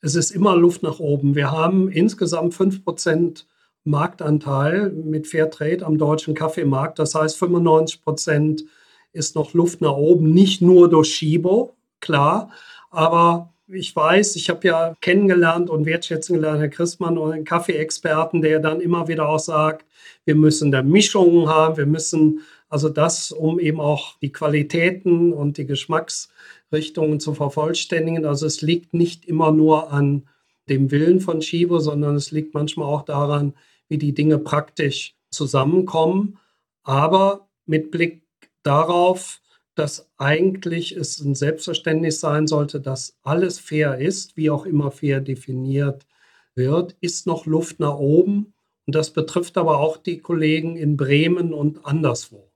[0.01, 1.37] Es ist immer Luft nach oben.
[1.37, 3.45] Wir haben insgesamt 5%
[3.85, 6.99] Marktanteil mit Fairtrade am deutschen Kaffeemarkt.
[6.99, 8.65] Das heißt 95 Prozent
[9.13, 12.51] ist noch Luft nach oben, nicht nur durch Schibo, klar,
[12.91, 18.59] aber ich weiß, ich habe ja kennengelernt und wertschätzen gelernt, Herr Christmann, einen Kaffeeexperten, der
[18.59, 19.87] dann immer wieder auch sagt,
[20.25, 25.59] wir müssen da Mischungen haben, wir müssen also das, um eben auch die Qualitäten und
[25.59, 28.25] die Geschmacksrichtungen zu vervollständigen.
[28.25, 30.29] Also es liegt nicht immer nur an
[30.69, 33.55] dem Willen von Schibo, sondern es liegt manchmal auch daran,
[33.89, 36.39] wie die Dinge praktisch zusammenkommen.
[36.85, 38.23] Aber mit Blick
[38.63, 39.41] darauf,
[39.75, 45.21] dass eigentlich es ein Selbstverständnis sein sollte, dass alles fair ist, wie auch immer fair
[45.21, 46.07] definiert
[46.55, 48.53] wird, ist noch Luft nach oben.
[48.87, 52.51] Und das betrifft aber auch die Kollegen in Bremen und anderswo.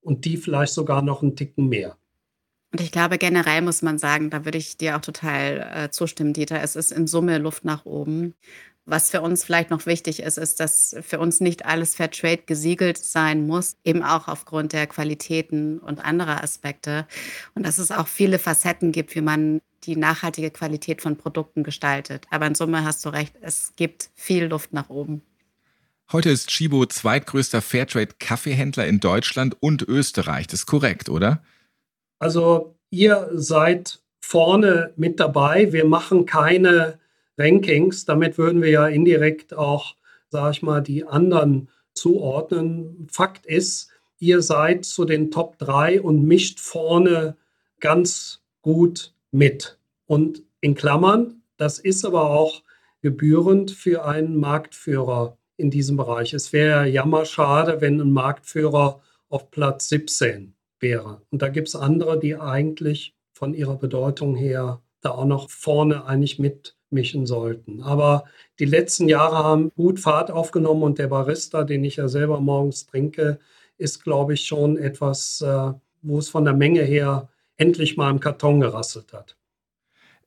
[0.00, 1.96] Und die vielleicht sogar noch einen Ticken mehr.
[2.72, 6.32] Und ich glaube, generell muss man sagen, da würde ich dir auch total äh, zustimmen,
[6.32, 6.62] Dieter.
[6.62, 8.34] Es ist in Summe Luft nach oben.
[8.90, 12.98] Was für uns vielleicht noch wichtig ist, ist, dass für uns nicht alles Fairtrade gesiegelt
[12.98, 17.06] sein muss, eben auch aufgrund der Qualitäten und anderer Aspekte.
[17.54, 22.26] Und dass es auch viele Facetten gibt, wie man die nachhaltige Qualität von Produkten gestaltet.
[22.30, 25.22] Aber in Summe hast du recht, es gibt viel Luft nach oben.
[26.10, 30.48] Heute ist Chibo zweitgrößter Fairtrade-Kaffeehändler in Deutschland und Österreich.
[30.48, 31.44] Das ist korrekt, oder?
[32.18, 35.72] Also ihr seid vorne mit dabei.
[35.72, 36.99] Wir machen keine
[37.40, 38.04] Rankings.
[38.04, 39.96] Damit würden wir ja indirekt auch,
[40.28, 43.08] sage ich mal, die anderen zuordnen.
[43.10, 47.36] Fakt ist, ihr seid zu den Top 3 und mischt vorne
[47.80, 49.78] ganz gut mit.
[50.06, 52.62] Und in Klammern, das ist aber auch
[53.00, 56.34] gebührend für einen Marktführer in diesem Bereich.
[56.34, 61.22] Es wäre jammerschade, wenn ein Marktführer auf Platz 17 wäre.
[61.30, 66.04] Und da gibt es andere, die eigentlich von ihrer Bedeutung her da auch noch vorne
[66.04, 67.82] eigentlich mit mischen sollten.
[67.82, 68.24] Aber
[68.58, 72.86] die letzten Jahre haben gut Fahrt aufgenommen und der Barista, den ich ja selber morgens
[72.86, 73.38] trinke,
[73.78, 75.72] ist, glaube ich, schon etwas, äh,
[76.02, 79.36] wo es von der Menge her endlich mal im Karton gerasselt hat.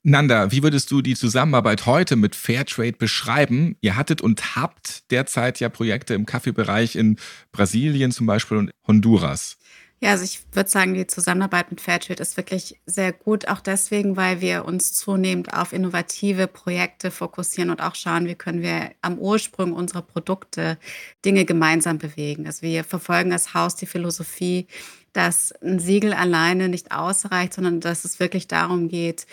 [0.06, 3.78] Nanda, wie würdest du die Zusammenarbeit heute mit Fairtrade beschreiben?
[3.80, 7.18] Ihr hattet und habt derzeit ja Projekte im Kaffeebereich in
[7.54, 9.58] Brasilien zum Beispiel und Honduras.
[10.04, 14.18] Ja, also ich würde sagen, die Zusammenarbeit mit Fairtrade ist wirklich sehr gut, auch deswegen,
[14.18, 19.18] weil wir uns zunehmend auf innovative Projekte fokussieren und auch schauen, wie können wir am
[19.18, 20.78] Ursprung unserer Produkte
[21.24, 22.46] Dinge gemeinsam bewegen.
[22.48, 24.68] Also wir verfolgen als Haus die Philosophie,
[25.14, 29.26] dass ein Siegel alleine nicht ausreicht, sondern dass es wirklich darum geht,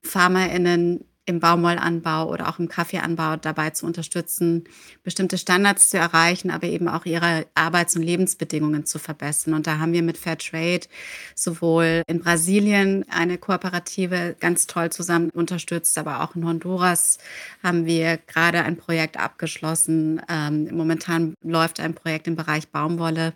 [0.00, 4.64] PharmaInnen im Baumwollanbau oder auch im Kaffeeanbau dabei zu unterstützen,
[5.02, 9.54] bestimmte Standards zu erreichen, aber eben auch ihre Arbeits- und Lebensbedingungen zu verbessern.
[9.54, 10.86] Und da haben wir mit Fairtrade
[11.34, 17.18] sowohl in Brasilien eine Kooperative ganz toll zusammen unterstützt, aber auch in Honduras
[17.62, 20.20] haben wir gerade ein Projekt abgeschlossen.
[20.28, 23.32] Ähm, momentan läuft ein Projekt im Bereich Baumwolle,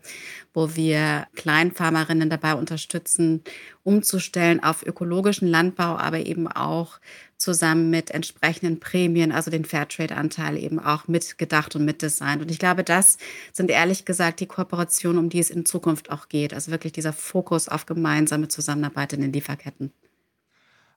[0.53, 3.43] wo wir Kleinfarmerinnen dabei unterstützen,
[3.83, 6.99] umzustellen auf ökologischen Landbau, aber eben auch
[7.39, 12.43] zusammen mit entsprechenden Prämien, also den Fairtrade-Anteil eben auch mitgedacht und mitdesignt.
[12.43, 13.17] Und ich glaube, das
[13.53, 16.53] sind ehrlich gesagt die Kooperationen, um die es in Zukunft auch geht.
[16.53, 19.93] Also wirklich dieser Fokus auf gemeinsame Zusammenarbeit in den Lieferketten.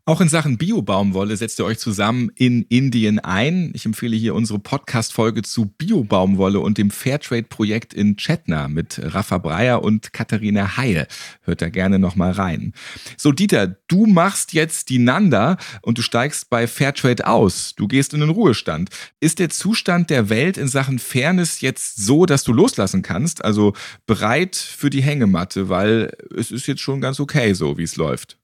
[0.04, 3.72] Auch in Sachen Bio-Baumwolle setzt ihr euch zusammen in Indien ein.
[3.76, 9.84] Ich empfehle hier unsere Podcast-Folge zu Bio-Baumwolle und dem Fairtrade-Projekt in Chetna mit Rafa Breyer
[9.84, 11.08] und Katharina Heil.
[11.44, 12.74] Hört da gerne nochmal rein.
[13.16, 17.76] So, Dieter, du machst jetzt die Nanda und du steigst bei Fairtrade aus.
[17.76, 18.90] Du gehst in den Ruhestand.
[19.20, 23.46] Ist der Zustand der Welt in Sachen Fairness jetzt so, dass du loslassen kannst?
[23.46, 23.74] Also
[24.08, 28.41] bereit für die Hängematte, weil es ist jetzt schon ganz okay so, wie es läuft.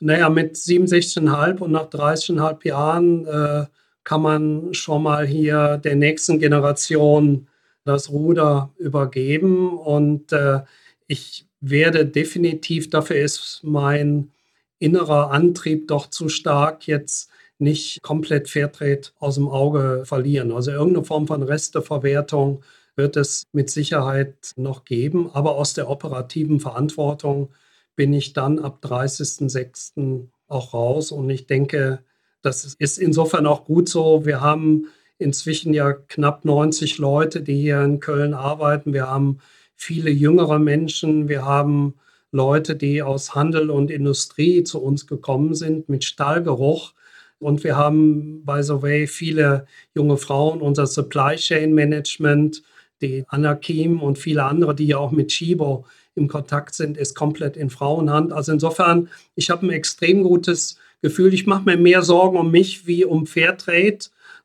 [0.00, 3.66] Naja, mit 67,5 und nach 30,5 Jahren äh,
[4.04, 7.48] kann man schon mal hier der nächsten Generation
[7.84, 9.78] das Ruder übergeben.
[9.78, 10.60] Und äh,
[11.06, 14.30] ich werde definitiv, dafür ist mein
[14.78, 20.52] innerer Antrieb doch zu stark, jetzt nicht komplett Fairtrade aus dem Auge verlieren.
[20.52, 22.62] Also irgendeine Form von Resteverwertung
[22.96, 27.50] wird es mit Sicherheit noch geben, aber aus der operativen Verantwortung
[27.96, 30.26] bin ich dann ab 30.06.
[30.48, 31.12] auch raus.
[31.12, 32.00] Und ich denke,
[32.42, 34.26] das ist insofern auch gut so.
[34.26, 38.92] Wir haben inzwischen ja knapp 90 Leute, die hier in Köln arbeiten.
[38.92, 39.38] Wir haben
[39.74, 41.28] viele jüngere Menschen.
[41.28, 41.94] Wir haben
[42.32, 46.92] Leute, die aus Handel und Industrie zu uns gekommen sind mit Stallgeruch.
[47.38, 52.62] Und wir haben, by the way, viele junge Frauen, unser Supply Chain Management,
[53.00, 57.14] die Anna Kim und viele andere, die ja auch mit Chibo im Kontakt sind, ist
[57.14, 58.32] komplett in Frauenhand.
[58.32, 61.34] Also insofern, ich habe ein extrem gutes Gefühl.
[61.34, 63.98] Ich mache mir mehr Sorgen um mich wie um Fairtrade.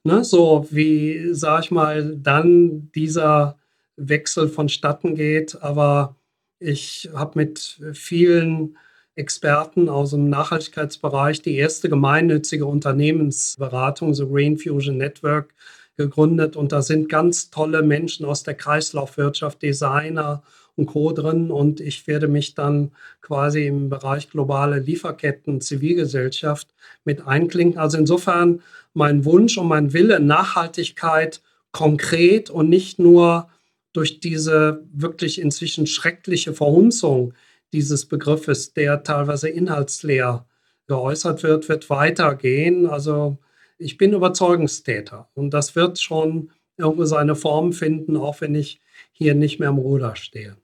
[0.03, 0.23] Ne?
[0.23, 3.57] So wie, sag ich mal, dann dieser
[3.95, 5.61] Wechsel vonstatten geht.
[5.61, 6.15] Aber
[6.59, 8.77] ich habe mit vielen
[9.15, 15.53] Experten aus dem Nachhaltigkeitsbereich die erste gemeinnützige Unternehmensberatung, so Green Fusion Network,
[15.97, 16.55] gegründet.
[16.55, 20.41] Und da sind ganz tolle Menschen aus der Kreislaufwirtschaft, Designer
[20.79, 21.11] und Co.
[21.11, 26.73] drin und ich werde mich dann quasi im Bereich globale Lieferketten, Zivilgesellschaft
[27.05, 27.79] mit einklinken.
[27.79, 28.61] Also insofern
[28.93, 33.49] mein Wunsch und mein Wille, Nachhaltigkeit konkret und nicht nur
[33.93, 37.33] durch diese wirklich inzwischen schreckliche Verhunzung
[37.73, 40.45] dieses Begriffes, der teilweise inhaltsleer
[40.87, 42.87] geäußert wird, wird weitergehen.
[42.87, 43.37] Also
[43.77, 48.79] ich bin Überzeugungstäter und das wird schon irgendwo seine Form finden, auch wenn ich
[49.11, 50.57] hier nicht mehr im Ruder stehe.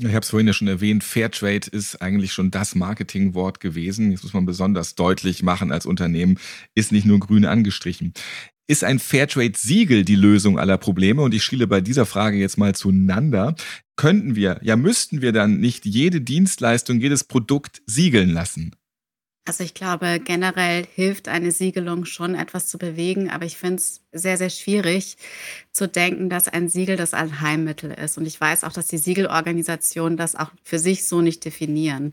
[0.00, 4.12] Ich habe es vorhin ja schon erwähnt, Fairtrade ist eigentlich schon das Marketingwort gewesen.
[4.12, 6.38] Das muss man besonders deutlich machen als Unternehmen,
[6.76, 8.12] ist nicht nur grün angestrichen.
[8.68, 11.22] Ist ein Fairtrade-Siegel die Lösung aller Probleme?
[11.22, 13.56] Und ich schiele bei dieser Frage jetzt mal zueinander.
[13.96, 18.76] Könnten wir, ja müssten wir dann nicht jede Dienstleistung, jedes Produkt siegeln lassen?
[19.48, 24.02] Also ich glaube, generell hilft eine Siegelung schon etwas zu bewegen, aber ich finde es
[24.12, 25.16] sehr, sehr schwierig
[25.72, 28.18] zu denken, dass ein Siegel das Allheilmittel ist.
[28.18, 32.12] Und ich weiß auch, dass die Siegelorganisationen das auch für sich so nicht definieren.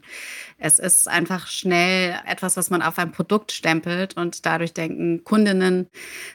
[0.57, 5.89] Es ist einfach schnell etwas, was man auf ein Produkt stempelt und dadurch denken Kundinnen,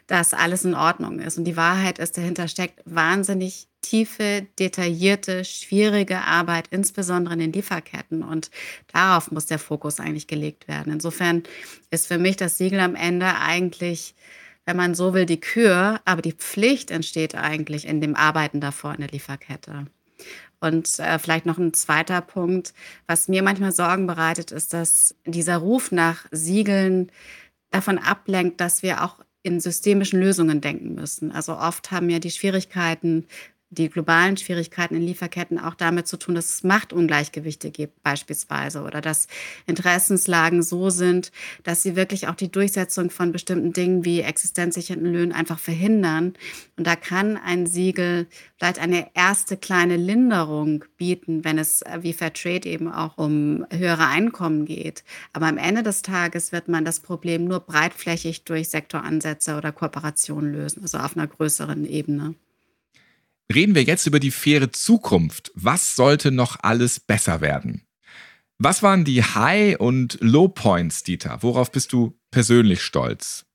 [0.07, 1.39] dass alles in Ordnung ist.
[1.39, 8.23] Und die Wahrheit ist, dahinter steckt wahnsinnig tiefe, detaillierte, schwierige Arbeit, insbesondere in den Lieferketten.
[8.23, 8.51] Und
[8.93, 10.93] darauf muss der Fokus eigentlich gelegt werden.
[10.93, 11.43] Insofern
[11.91, 14.15] ist für mich das Siegel am Ende eigentlich,
[14.67, 18.95] wenn man so will, die Kür, aber die Pflicht entsteht eigentlich in dem Arbeiten davor
[18.95, 19.87] in der Lieferkette.
[20.61, 22.75] Und äh, vielleicht noch ein zweiter Punkt,
[23.07, 27.11] was mir manchmal Sorgen bereitet, ist, dass dieser Ruf nach Siegeln
[27.71, 31.33] davon ablenkt, dass wir auch in systemischen Lösungen denken müssen.
[31.33, 33.27] Also oft haben ja die Schwierigkeiten
[33.71, 39.01] die globalen Schwierigkeiten in Lieferketten auch damit zu tun, dass es Machtungleichgewichte gibt beispielsweise oder
[39.01, 39.29] dass
[39.67, 41.31] Interessenslagen so sind,
[41.63, 46.35] dass sie wirklich auch die Durchsetzung von bestimmten Dingen wie existenzsichernden Löhnen einfach verhindern.
[46.77, 52.13] Und da kann ein Siegel vielleicht eine erste kleine Linderung bieten, wenn es äh, wie
[52.13, 55.05] Fairtrade eben auch um höhere Einkommen geht.
[55.33, 60.53] Aber am Ende des Tages wird man das Problem nur breitflächig durch Sektoransätze oder Kooperationen
[60.53, 62.35] lösen, also auf einer größeren Ebene.
[63.53, 65.51] Reden wir jetzt über die faire Zukunft.
[65.55, 67.83] Was sollte noch alles besser werden?
[68.59, 71.39] Was waren die High- und Low-Points, Dieter?
[71.41, 73.47] Worauf bist du persönlich stolz?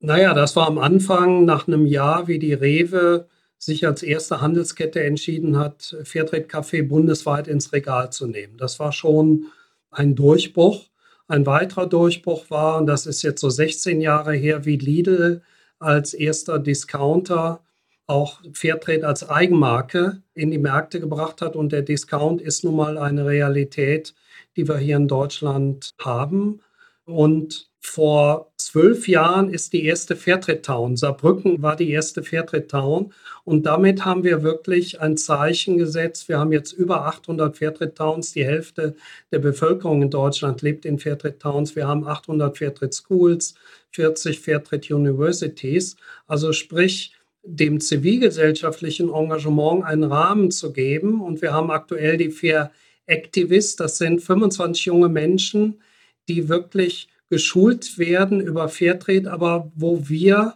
[0.00, 5.02] Naja, das war am Anfang nach einem Jahr, wie die Rewe sich als erste Handelskette
[5.02, 8.58] entschieden hat, Fairtrade Kaffee bundesweit ins Regal zu nehmen.
[8.58, 9.46] Das war schon
[9.90, 10.90] ein Durchbruch.
[11.26, 15.42] Ein weiterer Durchbruch war, und das ist jetzt so 16 Jahre her, wie Lidl
[15.78, 17.62] als erster Discounter
[18.08, 21.54] auch Fairtrade als Eigenmarke in die Märkte gebracht hat.
[21.54, 24.14] Und der Discount ist nun mal eine Realität,
[24.56, 26.60] die wir hier in Deutschland haben.
[27.04, 30.96] Und vor zwölf Jahren ist die erste Fairtrade Town.
[30.96, 33.12] Saarbrücken war die erste Fairtrade Town.
[33.44, 36.28] Und damit haben wir wirklich ein Zeichen gesetzt.
[36.28, 38.32] Wir haben jetzt über 800 Fairtrade Towns.
[38.32, 38.96] Die Hälfte
[39.32, 41.76] der Bevölkerung in Deutschland lebt in Fairtrade Towns.
[41.76, 43.54] Wir haben 800 Fairtrade Schools,
[43.90, 45.96] 40 Fairtrade Universities.
[46.26, 47.12] Also sprich,
[47.50, 51.20] dem zivilgesellschaftlichen Engagement einen Rahmen zu geben.
[51.20, 52.70] Und wir haben aktuell die Fair
[53.06, 53.76] Activists.
[53.76, 55.80] Das sind 25 junge Menschen,
[56.28, 60.54] die wirklich geschult werden über Fairtrade, aber wo wir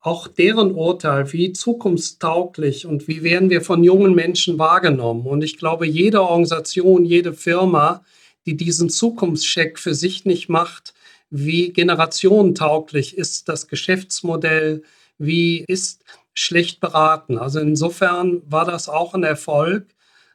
[0.00, 5.26] auch deren Urteil, wie zukunftstauglich und wie werden wir von jungen Menschen wahrgenommen.
[5.26, 8.02] Und ich glaube, jede Organisation, jede Firma,
[8.46, 10.94] die diesen Zukunftscheck für sich nicht macht,
[11.28, 14.82] wie generationentauglich ist das Geschäftsmodell,
[15.18, 16.02] wie ist
[16.34, 17.38] schlecht beraten.
[17.38, 19.86] Also insofern war das auch ein Erfolg,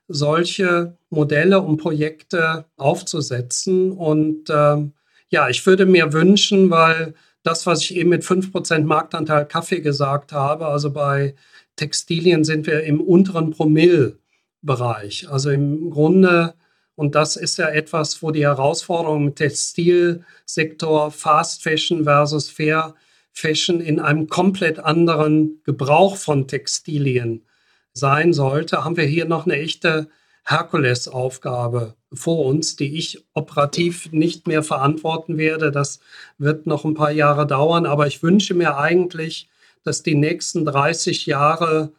[0.08, 3.92] solche Modelle und Projekte aufzusetzen.
[3.92, 4.94] Und ähm,
[5.30, 10.32] ja, ich würde mir wünschen, weil das, was ich eben mit 5% Marktanteil Kaffee gesagt
[10.32, 11.36] habe, also bei
[11.76, 15.30] Textilien sind wir im unteren Promille-Bereich.
[15.30, 16.56] Also im Grunde,
[16.96, 22.96] und das ist ja etwas, wo die Herausforderung im Textilsektor Fast Fashion versus Fair
[23.36, 27.46] Fashion in einem komplett anderen Gebrauch von Textilien
[27.94, 30.08] sein sollte, haben wir hier noch eine echte
[30.46, 35.72] Herkulesaufgabe vor uns, die ich operativ nicht mehr verantworten werde.
[35.72, 36.00] Das
[36.38, 39.50] wird noch ein paar Jahre dauern, aber ich wünsche mir eigentlich,
[39.84, 41.92] dass die nächsten 30 Jahre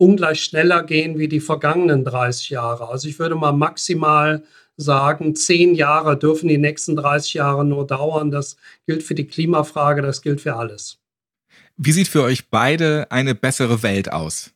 [0.00, 2.88] ungleich schneller gehen wie die vergangenen 30 Jahre.
[2.88, 4.42] Also ich würde mal maximal
[4.76, 8.30] sagen, zehn Jahre dürfen die nächsten 30 Jahre nur dauern.
[8.30, 10.98] Das gilt für die Klimafrage, das gilt für alles.
[11.76, 14.52] Wie sieht für euch beide eine bessere Welt aus?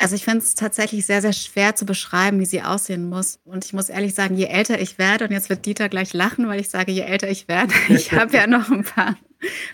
[0.00, 3.40] Also ich finde es tatsächlich sehr, sehr schwer zu beschreiben, wie sie aussehen muss.
[3.44, 6.46] Und ich muss ehrlich sagen, je älter ich werde, und jetzt wird Dieter gleich lachen,
[6.48, 9.16] weil ich sage, je älter ich werde, ich habe ja noch ein paar,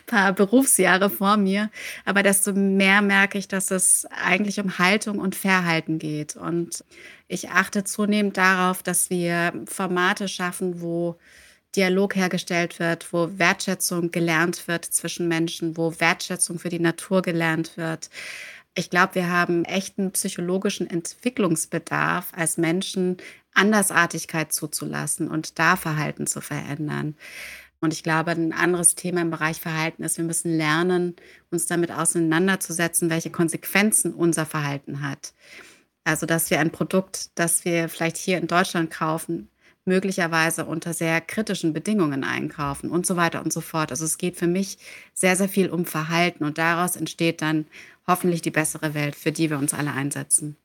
[0.07, 1.71] paar Berufsjahre vor mir,
[2.07, 6.37] aber desto mehr merke ich, dass es eigentlich um Haltung und Verhalten geht.
[6.37, 6.85] Und
[7.29, 11.19] ich achte zunehmend darauf, dass wir Formate schaffen, wo
[11.77, 17.77] Dialog hergestellt wird, wo Wertschätzung gelernt wird zwischen Menschen, wo Wertschätzung für die Natur gelernt
[17.77, 18.09] wird
[18.75, 23.19] ich glaube, wir haben echten psychologischen Entwicklungsbedarf als Menschen,
[23.55, 27.15] Andersartigkeit zuzulassen und da Verhalten zu verändern.
[27.81, 31.15] Und ich glaube, ein anderes Thema im Bereich Verhalten ist, wir müssen lernen,
[31.51, 35.35] uns damit auseinanderzusetzen, welche Konsequenzen unser Verhalten hat.
[36.03, 39.49] Also, dass wir ein Produkt, das wir vielleicht hier in Deutschland kaufen,
[39.85, 43.91] möglicherweise unter sehr kritischen Bedingungen einkaufen und so weiter und so fort.
[43.91, 44.79] Also es geht für mich
[45.13, 47.67] sehr, sehr viel um Verhalten und daraus entsteht dann
[48.07, 50.57] hoffentlich die bessere Welt, für die wir uns alle einsetzen.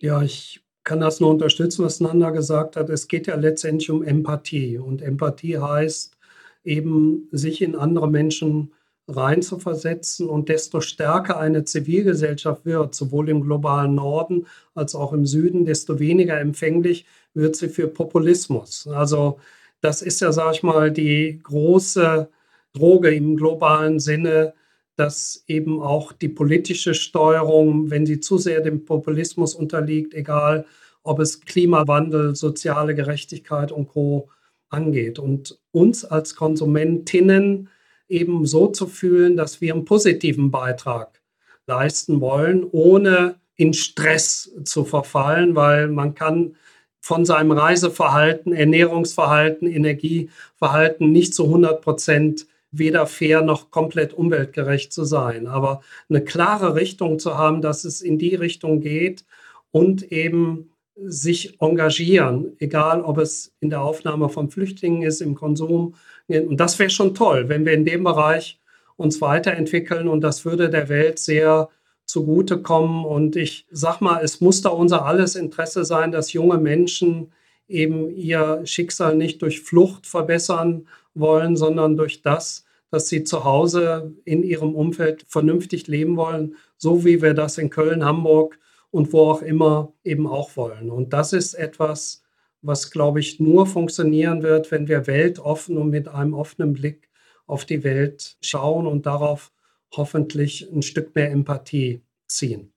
[0.00, 2.90] Ja, ich kann das nur unterstützen, was Nanda gesagt hat.
[2.90, 6.16] Es geht ja letztendlich um Empathie und Empathie heißt
[6.64, 8.72] eben, sich in andere Menschen
[9.08, 15.64] reinzuversetzen und desto stärker eine Zivilgesellschaft wird, sowohl im globalen Norden als auch im Süden,
[15.64, 18.86] desto weniger empfänglich wird sie für Populismus.
[18.86, 19.38] Also
[19.80, 22.28] das ist ja, sage ich mal, die große
[22.72, 24.54] Droge im globalen Sinne,
[24.96, 30.66] dass eben auch die politische Steuerung, wenn sie zu sehr dem Populismus unterliegt, egal
[31.02, 34.30] ob es Klimawandel, soziale Gerechtigkeit und Co
[34.70, 35.18] angeht.
[35.18, 37.68] Und uns als Konsumentinnen
[38.08, 41.22] eben so zu fühlen, dass wir einen positiven Beitrag
[41.66, 46.56] leisten wollen, ohne in Stress zu verfallen, weil man kann
[47.00, 55.04] von seinem Reiseverhalten, Ernährungsverhalten, Energieverhalten nicht zu 100 Prozent weder fair noch komplett umweltgerecht zu
[55.04, 55.46] sein.
[55.46, 59.24] Aber eine klare Richtung zu haben, dass es in die Richtung geht
[59.70, 65.94] und eben sich engagieren, egal ob es in der Aufnahme von Flüchtlingen ist, im Konsum.
[66.28, 68.58] Und das wäre schon toll, wenn wir in dem Bereich
[68.96, 71.68] uns weiterentwickeln und das würde der Welt sehr
[72.06, 73.04] zugutekommen.
[73.04, 77.32] Und ich sag mal, es muss da unser alles Interesse sein, dass junge Menschen
[77.68, 84.14] eben ihr Schicksal nicht durch Flucht verbessern wollen, sondern durch das, dass sie zu Hause
[84.24, 88.58] in ihrem Umfeld vernünftig leben wollen, so wie wir das in Köln, Hamburg
[88.90, 90.90] und wo auch immer eben auch wollen.
[90.90, 92.23] Und das ist etwas,
[92.64, 97.10] was, glaube ich, nur funktionieren wird, wenn wir weltoffen und mit einem offenen Blick
[97.46, 99.52] auf die Welt schauen und darauf
[99.94, 102.72] hoffentlich ein Stück mehr Empathie ziehen.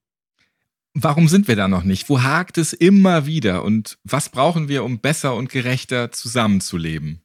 [0.93, 2.09] Warum sind wir da noch nicht?
[2.09, 3.63] Wo hakt es immer wieder?
[3.63, 7.21] Und was brauchen wir, um besser und gerechter zusammenzuleben?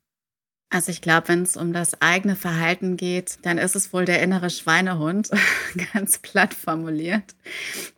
[0.75, 4.23] Also ich glaube, wenn es um das eigene Verhalten geht, dann ist es wohl der
[4.23, 5.29] innere Schweinehund,
[5.93, 7.35] ganz platt formuliert.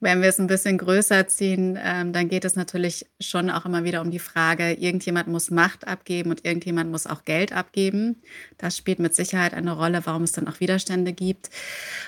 [0.01, 3.85] Wenn wir es ein bisschen größer ziehen, ähm, dann geht es natürlich schon auch immer
[3.85, 8.21] wieder um die Frage, irgendjemand muss Macht abgeben und irgendjemand muss auch Geld abgeben.
[8.59, 11.51] Das spielt mit Sicherheit eine Rolle, warum es dann auch Widerstände gibt.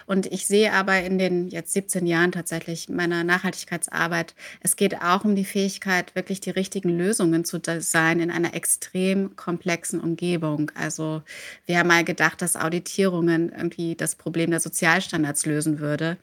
[0.07, 5.25] Und ich sehe aber in den jetzt 17 Jahren tatsächlich meiner Nachhaltigkeitsarbeit, es geht auch
[5.25, 10.56] um die Fähigkeit, wirklich die richtigen Lösungen zu sein in einer extrem komplexen Umgebung.
[10.57, 10.73] Auditierung.
[10.75, 11.23] Also
[11.67, 16.17] wir haben mal gedacht, dass Auditierungen irgendwie das Problem der Sozialstandards lösen würde.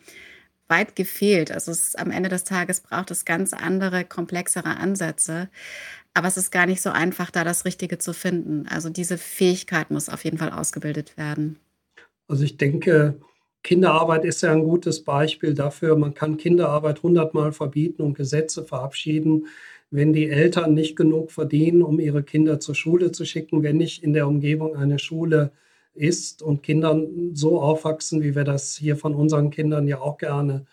[0.68, 1.52] Weit gefehlt.
[1.52, 5.50] Also es, am Ende des Tages braucht es ganz andere, komplexere Ansätze.
[6.14, 8.68] Aber es ist gar nicht so einfach, da das Richtige zu finden.
[8.70, 11.58] Also diese Fähigkeit muss auf jeden Fall ausgebildet werden.
[12.28, 13.20] Also ich denke,
[13.64, 15.96] Kinderarbeit ist ja ein gutes Beispiel dafür.
[15.96, 19.48] Man kann Kinderarbeit hundertmal verbieten und Gesetze verabschieden
[19.94, 24.04] wenn die Eltern nicht genug verdienen, um ihre Kinder zur Schule zu schicken, wenn nicht
[24.04, 25.52] in der Umgebung eine Schule
[25.94, 27.00] ist und Kinder
[27.34, 30.66] so aufwachsen, wie wir das hier von unseren Kindern ja auch gerne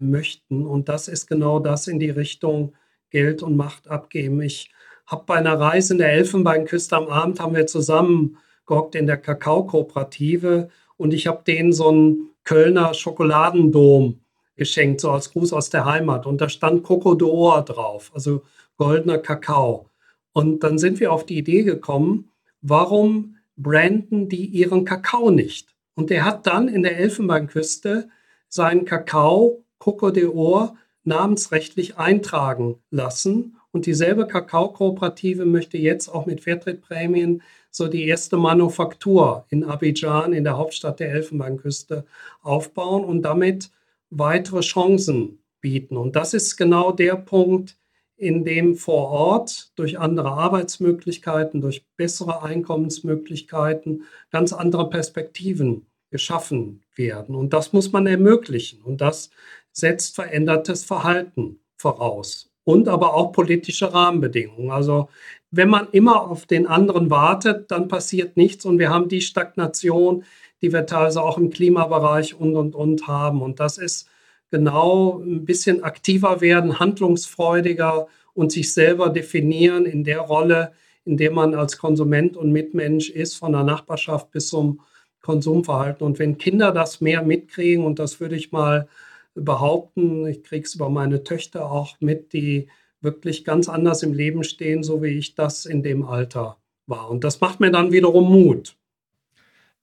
[0.00, 0.66] möchten.
[0.66, 2.74] Und das ist genau das in die Richtung
[3.10, 4.42] Geld und Macht abgeben.
[4.42, 4.72] Ich
[5.06, 9.18] habe bei einer Reise in der Elfenbeinküste am Abend haben wir zusammen gehockt in der
[9.18, 14.18] Kakaokooperative und ich habe denen so einen Kölner Schokoladendom
[14.56, 16.26] geschenkt, so als Gruß aus der Heimat.
[16.26, 18.42] Und da stand Coco d'Or drauf, also
[18.76, 19.90] goldener Kakao.
[20.32, 25.74] Und dann sind wir auf die Idee gekommen, warum branden die ihren Kakao nicht?
[25.94, 28.08] Und der hat dann in der Elfenbeinküste
[28.48, 33.56] seinen Kakao Coco de Or namensrechtlich eintragen lassen.
[33.70, 40.44] Und dieselbe Kakaokooperative möchte jetzt auch mit Fairtrade-Prämien so die erste Manufaktur in Abidjan, in
[40.44, 42.06] der Hauptstadt der Elfenbeinküste,
[42.40, 43.70] aufbauen und damit
[44.10, 45.96] weitere Chancen bieten.
[45.96, 47.76] Und das ist genau der Punkt,
[48.24, 57.34] in dem vor Ort durch andere Arbeitsmöglichkeiten, durch bessere Einkommensmöglichkeiten ganz andere Perspektiven geschaffen werden.
[57.34, 58.82] Und das muss man ermöglichen.
[58.82, 59.30] Und das
[59.72, 62.50] setzt verändertes Verhalten voraus.
[62.64, 64.70] Und aber auch politische Rahmenbedingungen.
[64.70, 65.10] Also
[65.50, 68.64] wenn man immer auf den anderen wartet, dann passiert nichts.
[68.64, 70.24] Und wir haben die Stagnation,
[70.62, 73.42] die wir teilweise auch im Klimabereich und, und, und haben.
[73.42, 74.08] Und das ist
[74.54, 80.70] genau ein bisschen aktiver werden, handlungsfreudiger und sich selber definieren in der Rolle,
[81.04, 84.80] in der man als Konsument und Mitmensch ist, von der Nachbarschaft bis zum
[85.22, 86.06] Konsumverhalten.
[86.06, 88.86] Und wenn Kinder das mehr mitkriegen, und das würde ich mal
[89.34, 92.68] behaupten, ich kriege es über meine Töchter auch mit, die
[93.00, 97.10] wirklich ganz anders im Leben stehen, so wie ich das in dem Alter war.
[97.10, 98.76] Und das macht mir dann wiederum Mut.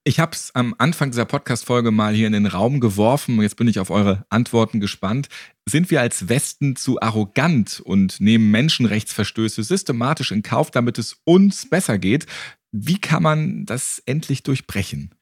[0.03, 3.39] Ich habe es am Anfang dieser Podcast-Folge mal hier in den Raum geworfen.
[3.39, 5.27] Jetzt bin ich auf eure Antworten gespannt.
[5.69, 11.69] Sind wir als Westen zu arrogant und nehmen Menschenrechtsverstöße systematisch in Kauf, damit es uns
[11.69, 12.25] besser geht?
[12.71, 15.13] Wie kann man das endlich durchbrechen?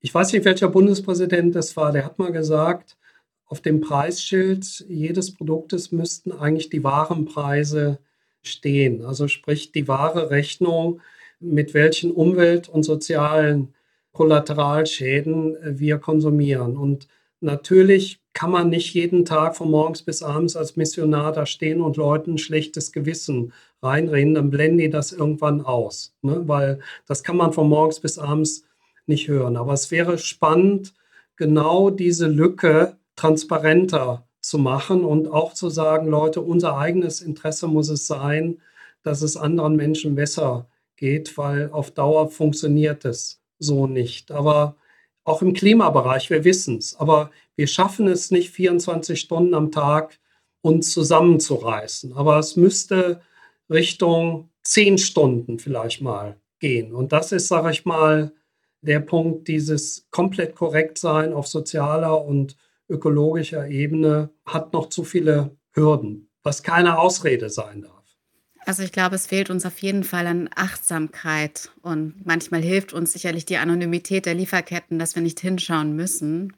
[0.00, 1.92] Ich weiß nicht, welcher Bundespräsident das war.
[1.92, 2.96] Der hat mal gesagt,
[3.44, 8.00] auf dem Preisschild jedes Produktes müssten eigentlich die Warenpreise
[8.42, 9.04] stehen.
[9.04, 11.00] Also sprich die wahre Rechnung,
[11.38, 13.74] mit welchen Umwelt- und sozialen
[14.18, 16.76] Kollateralschäden äh, wir konsumieren.
[16.76, 17.06] Und
[17.40, 21.96] natürlich kann man nicht jeden Tag von morgens bis abends als Missionar da stehen und
[21.96, 26.42] Leuten ein schlechtes Gewissen reinreden, dann blenden die das irgendwann aus, ne?
[26.46, 28.64] weil das kann man von morgens bis abends
[29.06, 29.56] nicht hören.
[29.56, 30.94] Aber es wäre spannend,
[31.36, 37.88] genau diese Lücke transparenter zu machen und auch zu sagen, Leute, unser eigenes Interesse muss
[37.88, 38.60] es sein,
[39.04, 40.66] dass es anderen Menschen besser
[40.96, 44.30] geht, weil auf Dauer funktioniert es so nicht.
[44.30, 44.76] Aber
[45.24, 46.96] auch im Klimabereich, wir wissen es.
[46.96, 50.18] Aber wir schaffen es nicht 24 Stunden am Tag,
[50.62, 52.12] uns zusammenzureißen.
[52.14, 53.20] Aber es müsste
[53.70, 56.94] Richtung 10 Stunden vielleicht mal gehen.
[56.94, 58.32] Und das ist, sage ich mal,
[58.80, 62.56] der Punkt, dieses komplett korrekt sein auf sozialer und
[62.88, 67.97] ökologischer Ebene hat noch zu viele Hürden, was keine Ausrede sein darf.
[68.68, 73.14] Also ich glaube, es fehlt uns auf jeden Fall an Achtsamkeit und manchmal hilft uns
[73.14, 76.52] sicherlich die Anonymität der Lieferketten, dass wir nicht hinschauen müssen.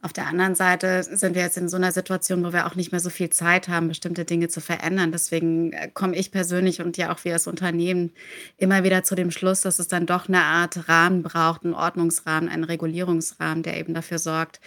[0.00, 2.90] Auf der anderen Seite sind wir jetzt in so einer Situation, wo wir auch nicht
[2.90, 5.12] mehr so viel Zeit haben, bestimmte Dinge zu verändern.
[5.12, 8.12] Deswegen äh, komme ich persönlich und ja auch wir als Unternehmen
[8.56, 12.48] immer wieder zu dem Schluss, dass es dann doch eine Art Rahmen braucht, einen Ordnungsrahmen,
[12.48, 14.58] einen Regulierungsrahmen, der eben dafür sorgt,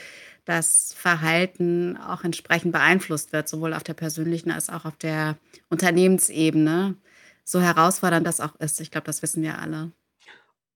[0.50, 5.38] das Verhalten auch entsprechend beeinflusst wird, sowohl auf der persönlichen als auch auf der
[5.70, 6.96] Unternehmensebene.
[7.44, 8.82] So herausfordernd das auch ist.
[8.82, 9.92] Ich glaube, das wissen wir alle.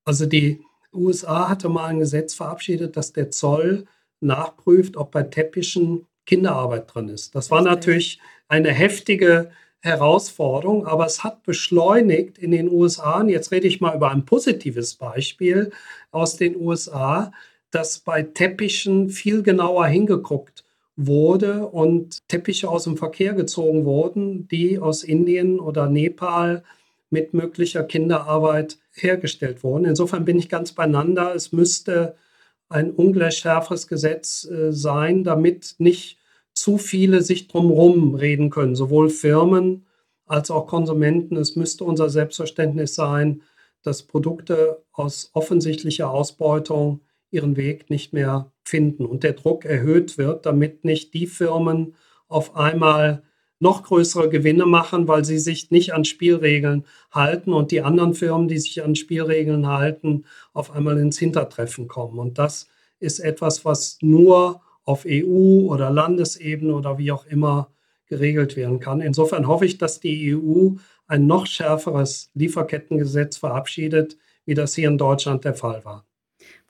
[0.05, 0.61] Also die
[0.93, 3.85] USA hatte mal ein Gesetz verabschiedet, dass der Zoll
[4.19, 7.33] nachprüft, ob bei Teppichen Kinderarbeit drin ist.
[7.33, 13.51] Das war natürlich eine heftige Herausforderung, aber es hat beschleunigt in den USA, und jetzt
[13.51, 15.71] rede ich mal über ein positives Beispiel
[16.11, 17.31] aus den USA,
[17.73, 20.63] dass bei Teppichen viel genauer hingeguckt
[20.95, 26.63] wurde und Teppiche aus dem Verkehr gezogen wurden, die aus Indien oder Nepal
[27.09, 29.85] mit möglicher Kinderarbeit hergestellt wurden.
[29.85, 31.33] Insofern bin ich ganz beieinander.
[31.33, 32.15] Es müsste
[32.69, 36.19] ein ungleich schärferes Gesetz äh, sein, damit nicht
[36.53, 39.87] zu viele sich drumherum reden können, sowohl Firmen
[40.27, 41.37] als auch Konsumenten.
[41.37, 43.41] Es müsste unser Selbstverständnis sein,
[43.81, 47.01] dass Produkte aus offensichtlicher Ausbeutung
[47.33, 51.95] ihren Weg nicht mehr finden und der Druck erhöht wird, damit nicht die Firmen
[52.27, 53.23] auf einmal
[53.59, 58.47] noch größere Gewinne machen, weil sie sich nicht an Spielregeln halten und die anderen Firmen,
[58.47, 62.19] die sich an Spielregeln halten, auf einmal ins Hintertreffen kommen.
[62.19, 62.67] Und das
[62.99, 67.71] ist etwas, was nur auf EU- oder Landesebene oder wie auch immer
[68.05, 69.01] geregelt werden kann.
[69.01, 70.75] Insofern hoffe ich, dass die EU
[71.07, 76.05] ein noch schärferes Lieferkettengesetz verabschiedet, wie das hier in Deutschland der Fall war.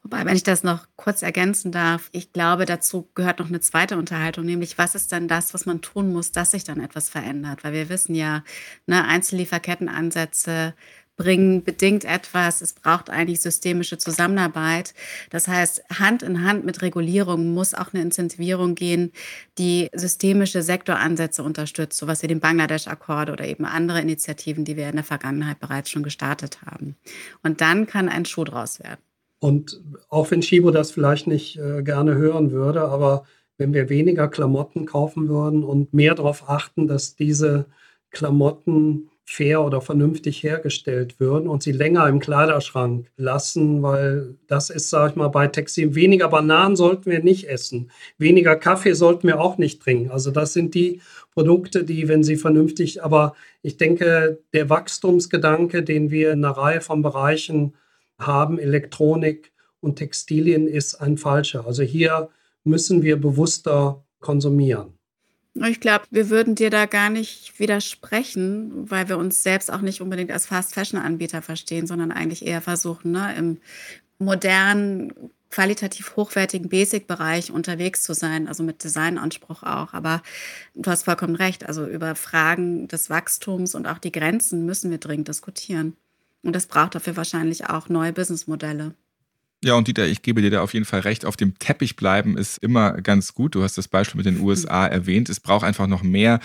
[0.04, 3.98] Wobei, wenn ich das noch kurz ergänzen darf, ich glaube, dazu gehört noch eine zweite
[3.98, 7.64] Unterhaltung, nämlich was ist dann das, was man tun muss, dass sich dann etwas verändert?
[7.64, 8.44] Weil wir wissen ja,
[8.86, 10.74] ne, Einzellieferkettenansätze
[11.16, 12.62] bringen bedingt etwas.
[12.62, 14.94] Es braucht eigentlich systemische Zusammenarbeit.
[15.30, 19.12] Das heißt, Hand in Hand mit Regulierung muss auch eine Incentivierung gehen,
[19.58, 24.96] die systemische Sektoransätze unterstützt, sowas wie den Bangladesch-Akkord oder eben andere Initiativen, die wir in
[24.96, 26.96] der Vergangenheit bereits schon gestartet haben.
[27.44, 29.02] Und dann kann ein Schuh draus werden.
[29.44, 33.26] Und auch wenn Shibo das vielleicht nicht äh, gerne hören würde, aber
[33.58, 37.66] wenn wir weniger Klamotten kaufen würden und mehr darauf achten, dass diese
[38.12, 44.90] Klamotten fair oder vernünftig hergestellt würden und sie länger im Kleiderschrank lassen, weil das ist,
[44.90, 45.94] sage ich mal, bei Textil.
[45.94, 50.10] Weniger Bananen sollten wir nicht essen, weniger Kaffee sollten wir auch nicht trinken.
[50.10, 56.12] Also das sind die Produkte, die, wenn sie vernünftig, aber ich denke, der Wachstumsgedanke, den
[56.12, 57.74] wir in einer Reihe von Bereichen
[58.20, 61.66] haben, Elektronik und Textilien, ist ein falscher.
[61.66, 62.30] Also hier
[62.64, 64.94] müssen wir bewusster konsumieren.
[65.56, 70.02] Ich glaube, wir würden dir da gar nicht widersprechen, weil wir uns selbst auch nicht
[70.02, 73.58] unbedingt als Fast-Fashion-Anbieter verstehen, sondern eigentlich eher versuchen, ne, im
[74.18, 75.14] modernen,
[75.52, 79.94] qualitativ hochwertigen Basic-Bereich unterwegs zu sein, also mit Designanspruch auch.
[79.94, 80.24] Aber
[80.74, 84.98] du hast vollkommen recht, also über Fragen des Wachstums und auch die Grenzen müssen wir
[84.98, 85.96] dringend diskutieren.
[86.44, 88.94] Und das braucht dafür wahrscheinlich auch neue Businessmodelle.
[89.64, 91.24] Ja, und Dieter, ich gebe dir da auf jeden Fall recht.
[91.26, 93.56] Auf dem Teppich bleiben ist immer ganz gut.
[93.56, 95.30] Du hast das Beispiel mit den USA erwähnt.
[95.30, 96.42] Es braucht einfach noch mehr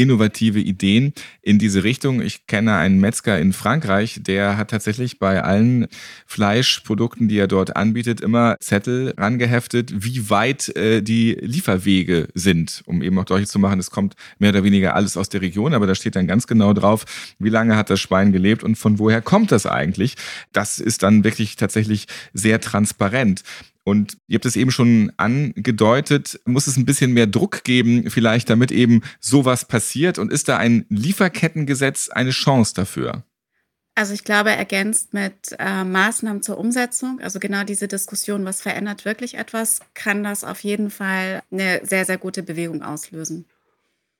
[0.00, 2.22] innovative Ideen in diese Richtung.
[2.22, 5.88] Ich kenne einen Metzger in Frankreich, der hat tatsächlich bei allen
[6.26, 13.02] Fleischprodukten, die er dort anbietet, immer Zettel rangeheftet, wie weit äh, die Lieferwege sind, um
[13.02, 15.86] eben auch deutlich zu machen, es kommt mehr oder weniger alles aus der Region, aber
[15.86, 17.04] da steht dann ganz genau drauf,
[17.38, 20.14] wie lange hat das Schwein gelebt und von woher kommt das eigentlich.
[20.52, 23.42] Das ist dann wirklich tatsächlich sehr transparent.
[23.84, 28.50] Und ihr habt es eben schon angedeutet, muss es ein bisschen mehr Druck geben, vielleicht
[28.50, 30.18] damit eben sowas passiert?
[30.18, 33.24] Und ist da ein Lieferkettengesetz eine Chance dafür?
[33.94, 39.04] Also ich glaube, ergänzt mit äh, Maßnahmen zur Umsetzung, also genau diese Diskussion, was verändert
[39.04, 43.46] wirklich etwas, kann das auf jeden Fall eine sehr, sehr gute Bewegung auslösen.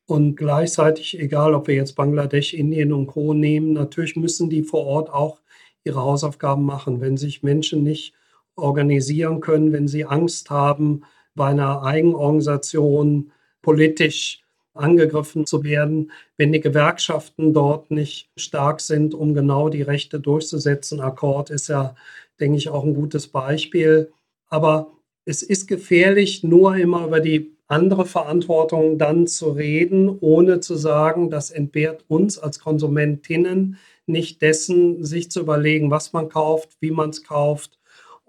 [0.06, 3.32] Und gleichzeitig, egal ob wir jetzt Bangladesch, Indien und Co.
[3.32, 5.40] nehmen, natürlich müssen die vor Ort auch
[5.84, 7.00] ihre Hausaufgaben machen.
[7.00, 8.12] Wenn sich Menschen nicht
[8.60, 11.02] organisieren können, wenn sie Angst haben,
[11.34, 13.32] bei einer Eigenorganisation
[13.62, 14.42] politisch
[14.74, 21.00] angegriffen zu werden, wenn die Gewerkschaften dort nicht stark sind, um genau die Rechte durchzusetzen.
[21.00, 21.94] Akkord ist ja,
[22.38, 24.12] denke ich, auch ein gutes Beispiel.
[24.48, 24.92] Aber
[25.24, 31.30] es ist gefährlich, nur immer über die andere Verantwortung dann zu reden, ohne zu sagen,
[31.30, 37.10] das entbehrt uns als Konsumentinnen nicht dessen, sich zu überlegen, was man kauft, wie man
[37.10, 37.79] es kauft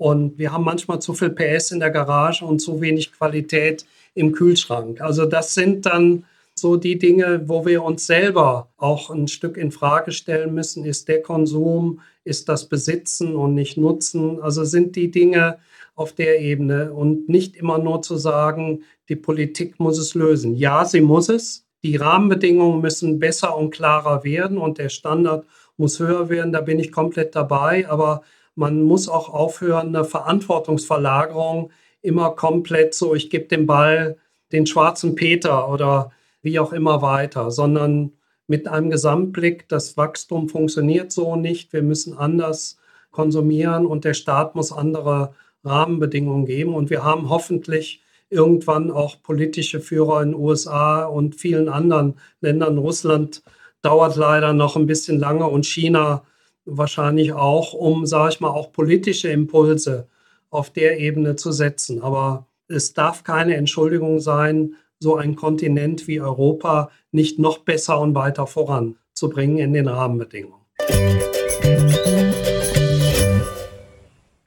[0.02, 3.86] und wir haben manchmal zu viel PS in der Garage und zu wenig Qualität
[4.16, 5.00] im Kühlschrank.
[5.00, 6.26] Also das sind dann
[6.56, 10.86] so die Dinge, wo wir uns selber auch ein Stück in Frage stellen müssen.
[10.86, 14.42] Ist der Konsum, ist das Besitzen und nicht Nutzen?
[14.42, 15.60] Also sind die Dinge
[15.94, 20.56] auf der Ebene und nicht immer nur zu sagen, die Politik muss es lösen.
[20.56, 21.68] Ja, sie muss es.
[21.84, 25.46] Die Rahmenbedingungen müssen besser und klarer werden und der Standard
[25.78, 26.54] muss höher werden.
[26.54, 27.88] Da bin ich komplett dabei.
[27.88, 28.24] Aber
[28.56, 31.72] man muss auch aufhören, eine Verantwortungsverlagerung
[32.02, 34.18] immer komplett so, ich gebe den Ball
[34.52, 38.14] den schwarzen Peter oder wie auch immer weiter, sondern
[38.48, 42.78] mit einem Gesamtblick, das Wachstum funktioniert so nicht, wir müssen anders
[43.12, 45.34] konsumieren und der Staat muss andere
[45.64, 46.74] Rahmenbedingungen geben.
[46.74, 52.78] Und wir haben hoffentlich irgendwann auch politische Führer in den USA und vielen anderen Ländern.
[52.78, 53.44] Russland
[53.82, 56.24] dauert leider noch ein bisschen lange und China
[56.66, 60.08] wahrscheinlich auch, um, sage ich mal, auch politische Impulse
[60.50, 62.02] auf der Ebene zu setzen.
[62.02, 68.16] Aber es darf keine Entschuldigung sein, so ein Kontinent wie Europa nicht noch besser und
[68.16, 70.62] weiter voranzubringen in den Rahmenbedingungen.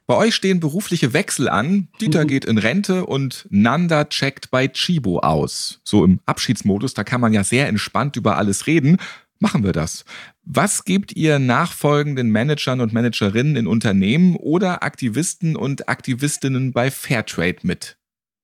[0.07, 1.87] Bei euch stehen berufliche Wechsel an.
[1.99, 2.27] Dieter mhm.
[2.27, 5.81] geht in Rente und Nanda checkt bei Chibo aus.
[5.83, 8.97] So im Abschiedsmodus, da kann man ja sehr entspannt über alles reden.
[9.39, 10.05] Machen wir das.
[10.43, 17.59] Was gebt ihr nachfolgenden Managern und Managerinnen in Unternehmen oder Aktivisten und Aktivistinnen bei Fairtrade
[17.63, 17.97] mit?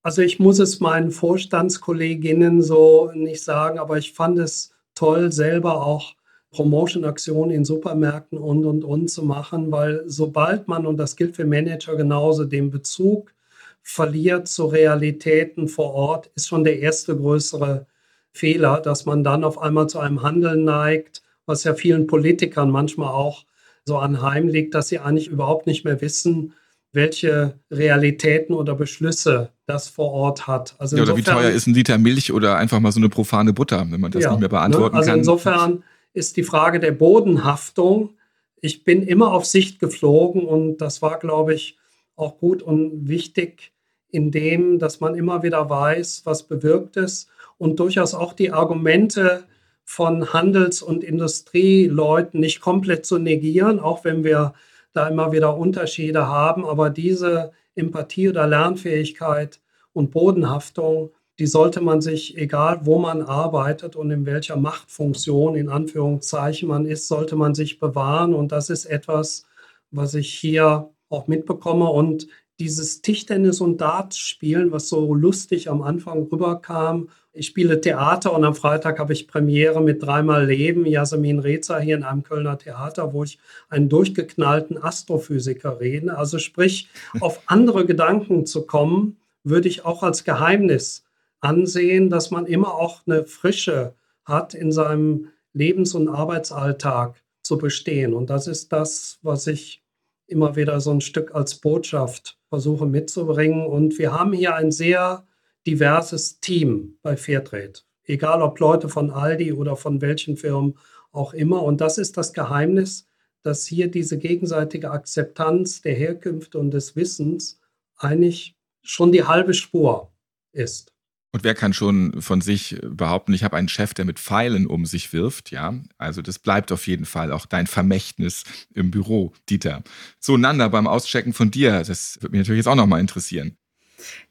[0.04, 5.86] Also ich muss es meinen Vorstandskolleginnen so nicht sagen, aber ich fand es toll, selber
[5.86, 6.16] auch
[6.52, 11.46] Promotion-Aktionen in Supermärkten und, und, und zu machen, weil sobald man, und das gilt für
[11.46, 13.34] Manager genauso, den Bezug
[13.82, 17.88] verliert zu Realitäten vor Ort, ist schon der erste größere
[18.34, 23.10] Fehler, dass man dann auf einmal zu einem Handeln neigt, was ja vielen Politikern manchmal
[23.10, 23.46] auch
[23.86, 26.54] so anheimliegt, dass sie eigentlich überhaupt nicht mehr wissen,
[26.94, 30.76] welche Realitäten oder Beschlüsse das vor Ort hat.
[30.78, 33.10] Also ja, oder insofern, wie teuer ist ein Liter Milch oder einfach mal so eine
[33.10, 35.00] profane Butter, wenn man das ja, nicht mehr beantworten ne?
[35.00, 35.20] also kann.
[35.20, 38.12] Also insofern ist die Frage der Bodenhaftung.
[38.60, 41.78] Ich bin immer auf Sicht geflogen und das war, glaube ich,
[42.16, 43.72] auch gut und wichtig
[44.10, 47.28] in dem, dass man immer wieder weiß, was bewirkt es
[47.62, 49.44] und durchaus auch die Argumente
[49.84, 54.54] von Handels- und Industrieleuten nicht komplett zu negieren, auch wenn wir
[54.94, 56.66] da immer wieder Unterschiede haben.
[56.66, 59.60] Aber diese Empathie oder Lernfähigkeit
[59.94, 65.70] und Bodenhaftung, die sollte man sich, egal wo man arbeitet und in welcher Machtfunktion in
[65.70, 68.34] Anführungszeichen man ist, sollte man sich bewahren.
[68.34, 69.46] Und das ist etwas,
[69.92, 71.86] was ich hier auch mitbekomme.
[71.92, 72.28] Und
[72.60, 77.10] dieses Tischtennis und Darts spielen, was so lustig am Anfang rüberkam.
[77.34, 81.96] Ich spiele Theater und am Freitag habe ich Premiere mit Dreimal Leben, Jasmin Rezer hier
[81.96, 86.18] in einem Kölner Theater, wo ich einen durchgeknallten Astrophysiker rede.
[86.18, 86.90] Also sprich,
[87.22, 89.16] auf andere Gedanken zu kommen,
[89.46, 91.06] würde ich auch als Geheimnis
[91.40, 93.94] ansehen, dass man immer auch eine Frische
[94.26, 98.14] hat, in seinem Lebens- und Arbeitsalltag zu bestehen.
[98.14, 99.82] Und das ist das, was ich
[100.28, 103.66] immer wieder so ein Stück als Botschaft versuche mitzubringen.
[103.66, 105.24] Und wir haben hier ein sehr
[105.68, 107.74] diverses Team bei Fairtrade.
[108.04, 110.78] Egal ob Leute von Aldi oder von welchen Firmen
[111.12, 111.64] auch immer.
[111.64, 113.08] Und das ist das Geheimnis,
[113.44, 117.60] dass hier diese gegenseitige Akzeptanz der Herkünfte und des Wissens
[117.98, 120.12] eigentlich schon die halbe Spur
[120.52, 120.92] ist.
[121.34, 124.86] Und wer kann schon von sich behaupten, ich habe einen Chef, der mit Pfeilen um
[124.86, 125.74] sich wirft, ja?
[125.98, 128.44] Also das bleibt auf jeden Fall auch dein Vermächtnis
[128.74, 129.82] im Büro, Dieter.
[130.20, 133.58] So, Nanda, beim Auschecken von dir, das würde mich natürlich jetzt auch nochmal interessieren.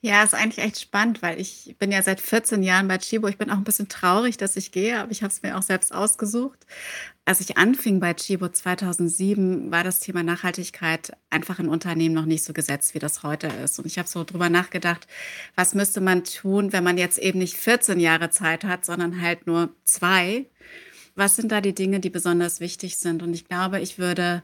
[0.01, 3.29] Ja, ist eigentlich echt spannend, weil ich bin ja seit 14 Jahren bei Chibo.
[3.29, 5.62] Ich bin auch ein bisschen traurig, dass ich gehe, aber ich habe es mir auch
[5.62, 6.66] selbst ausgesucht.
[7.25, 12.43] Als ich anfing bei Chibo 2007, war das Thema Nachhaltigkeit einfach in Unternehmen noch nicht
[12.43, 13.79] so gesetzt, wie das heute ist.
[13.79, 15.07] Und ich habe so drüber nachgedacht,
[15.55, 19.47] was müsste man tun, wenn man jetzt eben nicht 14 Jahre Zeit hat, sondern halt
[19.47, 20.47] nur zwei.
[21.14, 23.23] Was sind da die Dinge, die besonders wichtig sind?
[23.23, 24.43] Und ich glaube, ich würde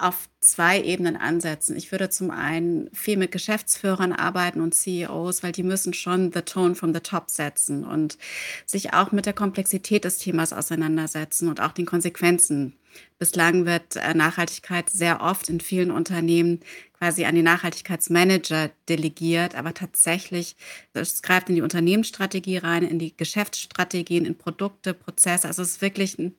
[0.00, 1.76] auf zwei Ebenen ansetzen.
[1.76, 6.42] Ich würde zum einen viel mit Geschäftsführern arbeiten und CEOs, weil die müssen schon the
[6.42, 8.18] tone from the top setzen und
[8.66, 12.74] sich auch mit der Komplexität des Themas auseinandersetzen und auch den Konsequenzen
[13.18, 16.60] Bislang wird äh, Nachhaltigkeit sehr oft in vielen Unternehmen
[17.02, 20.54] quasi an die Nachhaltigkeitsmanager delegiert, aber tatsächlich,
[20.92, 25.48] es greift in die Unternehmensstrategie rein, in die Geschäftsstrategien, in Produkte, Prozesse.
[25.48, 26.36] Also es ist wirklich ein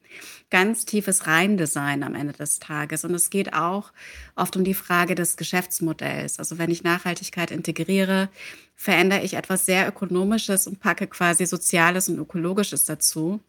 [0.49, 3.03] ganz tiefes Reindesign am Ende des Tages.
[3.03, 3.91] Und es geht auch
[4.37, 6.39] oft um die Frage des Geschäftsmodells.
[6.39, 8.29] Also wenn ich Nachhaltigkeit integriere,
[8.75, 13.41] verändere ich etwas sehr Ökonomisches und packe quasi Soziales und Ökologisches dazu.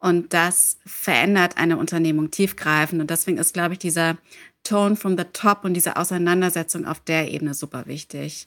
[0.00, 3.00] Und das verändert eine Unternehmung tiefgreifend.
[3.00, 4.16] Und deswegen ist, glaube ich, dieser
[4.64, 8.46] Tone from the top und diese Auseinandersetzung auf der Ebene super wichtig.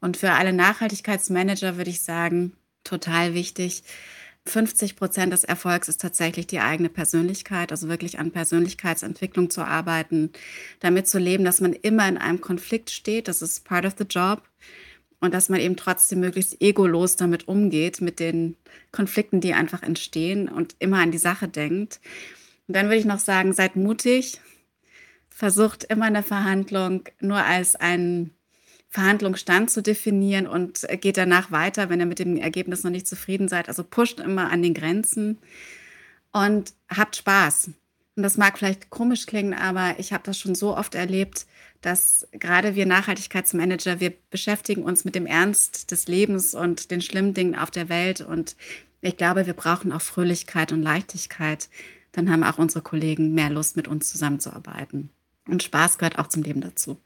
[0.00, 3.82] Und für alle Nachhaltigkeitsmanager würde ich sagen, total wichtig.
[4.46, 10.30] 50 Prozent des Erfolgs ist tatsächlich die eigene Persönlichkeit, also wirklich an Persönlichkeitsentwicklung zu arbeiten,
[10.80, 13.28] damit zu leben, dass man immer in einem Konflikt steht.
[13.28, 14.42] Das ist part of the job
[15.20, 18.56] und dass man eben trotzdem möglichst egolos damit umgeht, mit den
[18.92, 22.00] Konflikten, die einfach entstehen und immer an die Sache denkt.
[22.66, 24.40] Und dann würde ich noch sagen, seid mutig,
[25.28, 28.34] versucht immer eine Verhandlung nur als einen
[28.90, 33.48] Verhandlungsstand zu definieren und geht danach weiter, wenn ihr mit dem Ergebnis noch nicht zufrieden
[33.48, 33.68] seid.
[33.68, 35.38] Also pusht immer an den Grenzen
[36.32, 37.70] und habt Spaß
[38.18, 41.46] Und das mag vielleicht komisch klingen, aber ich habe das schon so oft erlebt,
[41.82, 47.32] dass gerade wir Nachhaltigkeitsmanager, wir beschäftigen uns mit dem Ernst des Lebens und den schlimmen
[47.32, 48.20] Dingen auf der Welt.
[48.20, 48.56] Und
[49.02, 51.68] ich glaube, wir brauchen auch Fröhlichkeit und Leichtigkeit.
[52.10, 55.10] Dann haben auch unsere Kollegen mehr Lust, mit uns zusammenzuarbeiten.
[55.46, 57.00] Und Spaß gehört auch zum Leben dazu.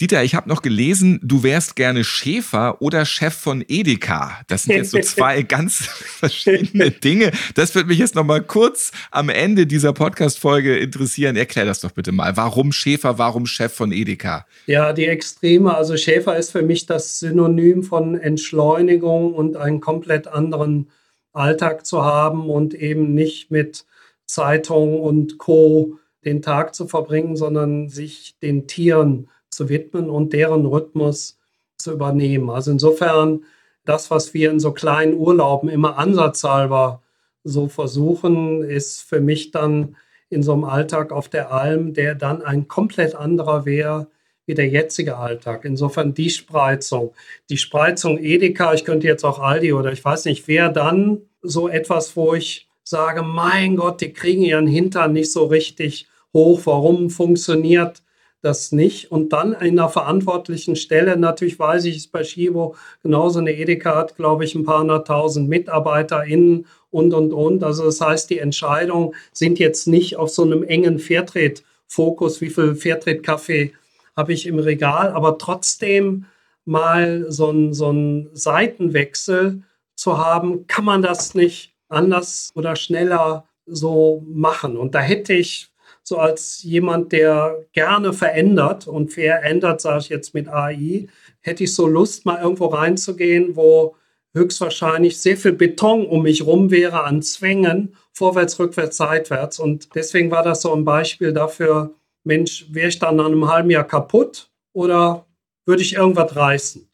[0.00, 4.40] Dieter, ich habe noch gelesen, du wärst gerne Schäfer oder Chef von Edeka.
[4.48, 7.30] Das sind jetzt so zwei ganz verschiedene Dinge.
[7.54, 11.36] Das wird mich jetzt noch mal kurz am Ende dieser Podcast-Folge interessieren.
[11.36, 12.36] Erklär das doch bitte mal.
[12.36, 14.46] Warum Schäfer, warum Chef von Edeka?
[14.66, 15.74] Ja, die Extreme.
[15.74, 20.90] Also Schäfer ist für mich das Synonym von Entschleunigung und einen komplett anderen
[21.32, 23.84] Alltag zu haben und eben nicht mit
[24.26, 25.98] Zeitung und Co.
[26.24, 31.38] den Tag zu verbringen, sondern sich den Tieren zu widmen und deren Rhythmus
[31.76, 32.50] zu übernehmen.
[32.50, 33.44] Also insofern
[33.84, 37.02] das, was wir in so kleinen Urlauben immer ansatzhalber
[37.44, 39.96] so versuchen, ist für mich dann
[40.30, 44.08] in so einem Alltag auf der Alm, der dann ein komplett anderer wäre
[44.46, 45.64] wie der jetzige Alltag.
[45.64, 47.12] Insofern die Spreizung.
[47.50, 51.68] Die Spreizung Edeka, ich könnte jetzt auch Aldi oder ich weiß nicht, wer dann so
[51.68, 56.62] etwas, wo ich sage, mein Gott, die kriegen ihren Hintern nicht so richtig hoch.
[56.64, 58.01] Warum funktioniert
[58.42, 59.10] das nicht.
[59.10, 63.96] Und dann in einer verantwortlichen Stelle, natürlich weiß ich es bei Schibo genauso, eine Edeka
[63.96, 67.64] hat, glaube ich, ein paar hunderttausend MitarbeiterInnen und, und, und.
[67.64, 72.74] Also das heißt, die Entscheidungen sind jetzt nicht auf so einem engen Fairtrade-Fokus, wie viel
[72.74, 73.72] Fairtrade-Kaffee
[74.16, 76.26] habe ich im Regal, aber trotzdem
[76.64, 79.62] mal so ein, so ein Seitenwechsel
[79.94, 84.76] zu haben, kann man das nicht anders oder schneller so machen.
[84.76, 85.71] Und da hätte ich
[86.12, 91.06] so als jemand, der gerne verändert und verändert, sage ich jetzt mit AI,
[91.40, 93.96] hätte ich so Lust, mal irgendwo reinzugehen, wo
[94.34, 99.58] höchstwahrscheinlich sehr viel Beton um mich rum wäre an Zwängen, vorwärts, rückwärts, seitwärts.
[99.58, 101.94] Und deswegen war das so ein Beispiel dafür,
[102.24, 105.24] Mensch, wäre ich dann nach einem halben Jahr kaputt oder
[105.64, 106.90] würde ich irgendwas reißen?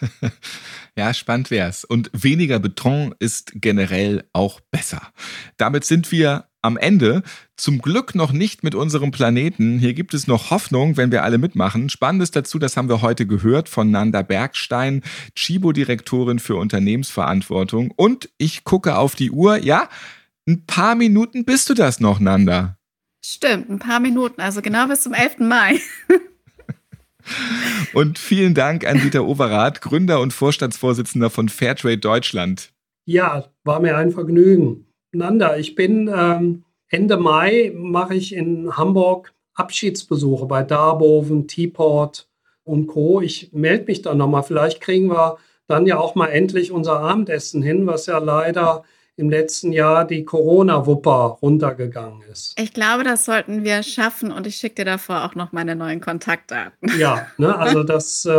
[0.96, 1.82] Ja, spannend wär's.
[1.82, 5.02] Und weniger Beton ist generell auch besser.
[5.56, 7.22] Damit sind wir am Ende.
[7.56, 9.78] Zum Glück noch nicht mit unserem Planeten.
[9.78, 11.88] Hier gibt es noch Hoffnung, wenn wir alle mitmachen.
[11.88, 15.02] Spannendes dazu, das haben wir heute gehört von Nanda Bergstein,
[15.36, 17.92] Chibo-Direktorin für Unternehmensverantwortung.
[17.94, 19.58] Und ich gucke auf die Uhr.
[19.58, 19.88] Ja,
[20.48, 22.76] ein paar Minuten bist du das noch, Nanda.
[23.24, 25.38] Stimmt, ein paar Minuten, also genau bis zum 11.
[25.38, 25.80] Mai.
[27.94, 32.72] und vielen Dank an Dieter Overath, Gründer und Vorstandsvorsitzender von Fairtrade Deutschland.
[33.06, 34.86] Ja, war mir ein Vergnügen.
[35.14, 42.28] Nanda, ich bin ähm, Ende Mai mache ich in Hamburg Abschiedsbesuche bei Darboven, Teaport
[42.64, 43.20] und Co.
[43.20, 44.42] Ich melde mich dann nochmal.
[44.42, 48.84] Vielleicht kriegen wir dann ja auch mal endlich unser Abendessen hin, was ja leider
[49.16, 52.58] im letzten Jahr die Corona-Wupper runtergegangen ist.
[52.60, 56.00] Ich glaube, das sollten wir schaffen und ich schicke dir davor auch noch meine neuen
[56.00, 56.90] Kontaktdaten.
[56.98, 58.30] Ja, ne, also das äh,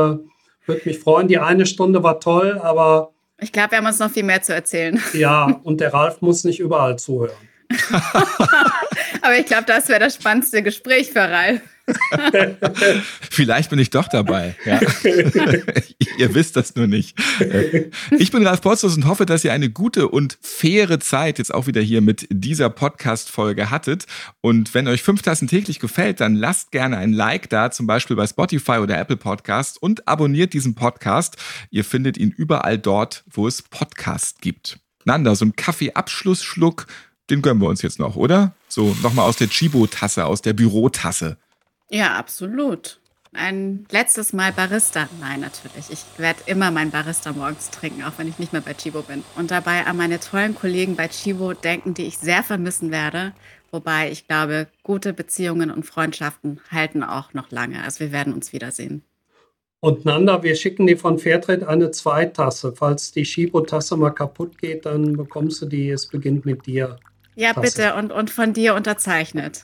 [0.66, 1.30] würde mich freuen.
[1.30, 4.54] Die eine Stunde war toll, aber ich glaube, wir haben uns noch viel mehr zu
[4.54, 5.02] erzählen.
[5.14, 7.36] Ja, und der Ralf muss nicht überall zuhören.
[9.22, 11.62] Aber ich glaube, das wäre das spannendste Gespräch für Ralf.
[13.30, 14.56] Vielleicht bin ich doch dabei.
[14.66, 14.80] Ja.
[16.18, 17.18] ihr wisst das nur nicht.
[18.18, 21.68] Ich bin Ralf Potzus und hoffe, dass ihr eine gute und faire Zeit jetzt auch
[21.68, 24.06] wieder hier mit dieser Podcast-Folge hattet.
[24.42, 28.16] Und wenn euch fünf Tassen täglich gefällt, dann lasst gerne ein Like da, zum Beispiel
[28.16, 31.38] bei Spotify oder Apple Podcast und abonniert diesen Podcast.
[31.70, 34.80] Ihr findet ihn überall dort, wo es Podcasts gibt.
[35.04, 36.88] Nanda, so ein Kaffee-Abschlussschluck,
[37.30, 38.56] den gönnen wir uns jetzt noch, oder?
[38.68, 41.38] So nochmal aus der Chibo-Tasse, aus der Bürotasse.
[41.96, 43.00] Ja, absolut.
[43.32, 45.08] Ein letztes Mal Barista.
[45.22, 45.90] Nein, natürlich.
[45.90, 49.24] Ich werde immer mein Barista morgens trinken, auch wenn ich nicht mehr bei Chibo bin.
[49.38, 53.32] Und dabei an meine tollen Kollegen bei Chibo denken, die ich sehr vermissen werde.
[53.72, 57.82] Wobei ich glaube, gute Beziehungen und Freundschaften halten auch noch lange.
[57.82, 59.02] Also wir werden uns wiedersehen.
[59.80, 62.74] Und Nanda, wir schicken dir von Fairtrade eine Zweitasse.
[62.76, 65.92] Falls die Chibo-Tasse mal kaputt geht, dann bekommst du die.
[65.92, 67.00] Es beginnt mit dir.
[67.36, 67.62] Ja, Tasse.
[67.62, 67.96] bitte.
[67.96, 69.64] Und, und von dir unterzeichnet.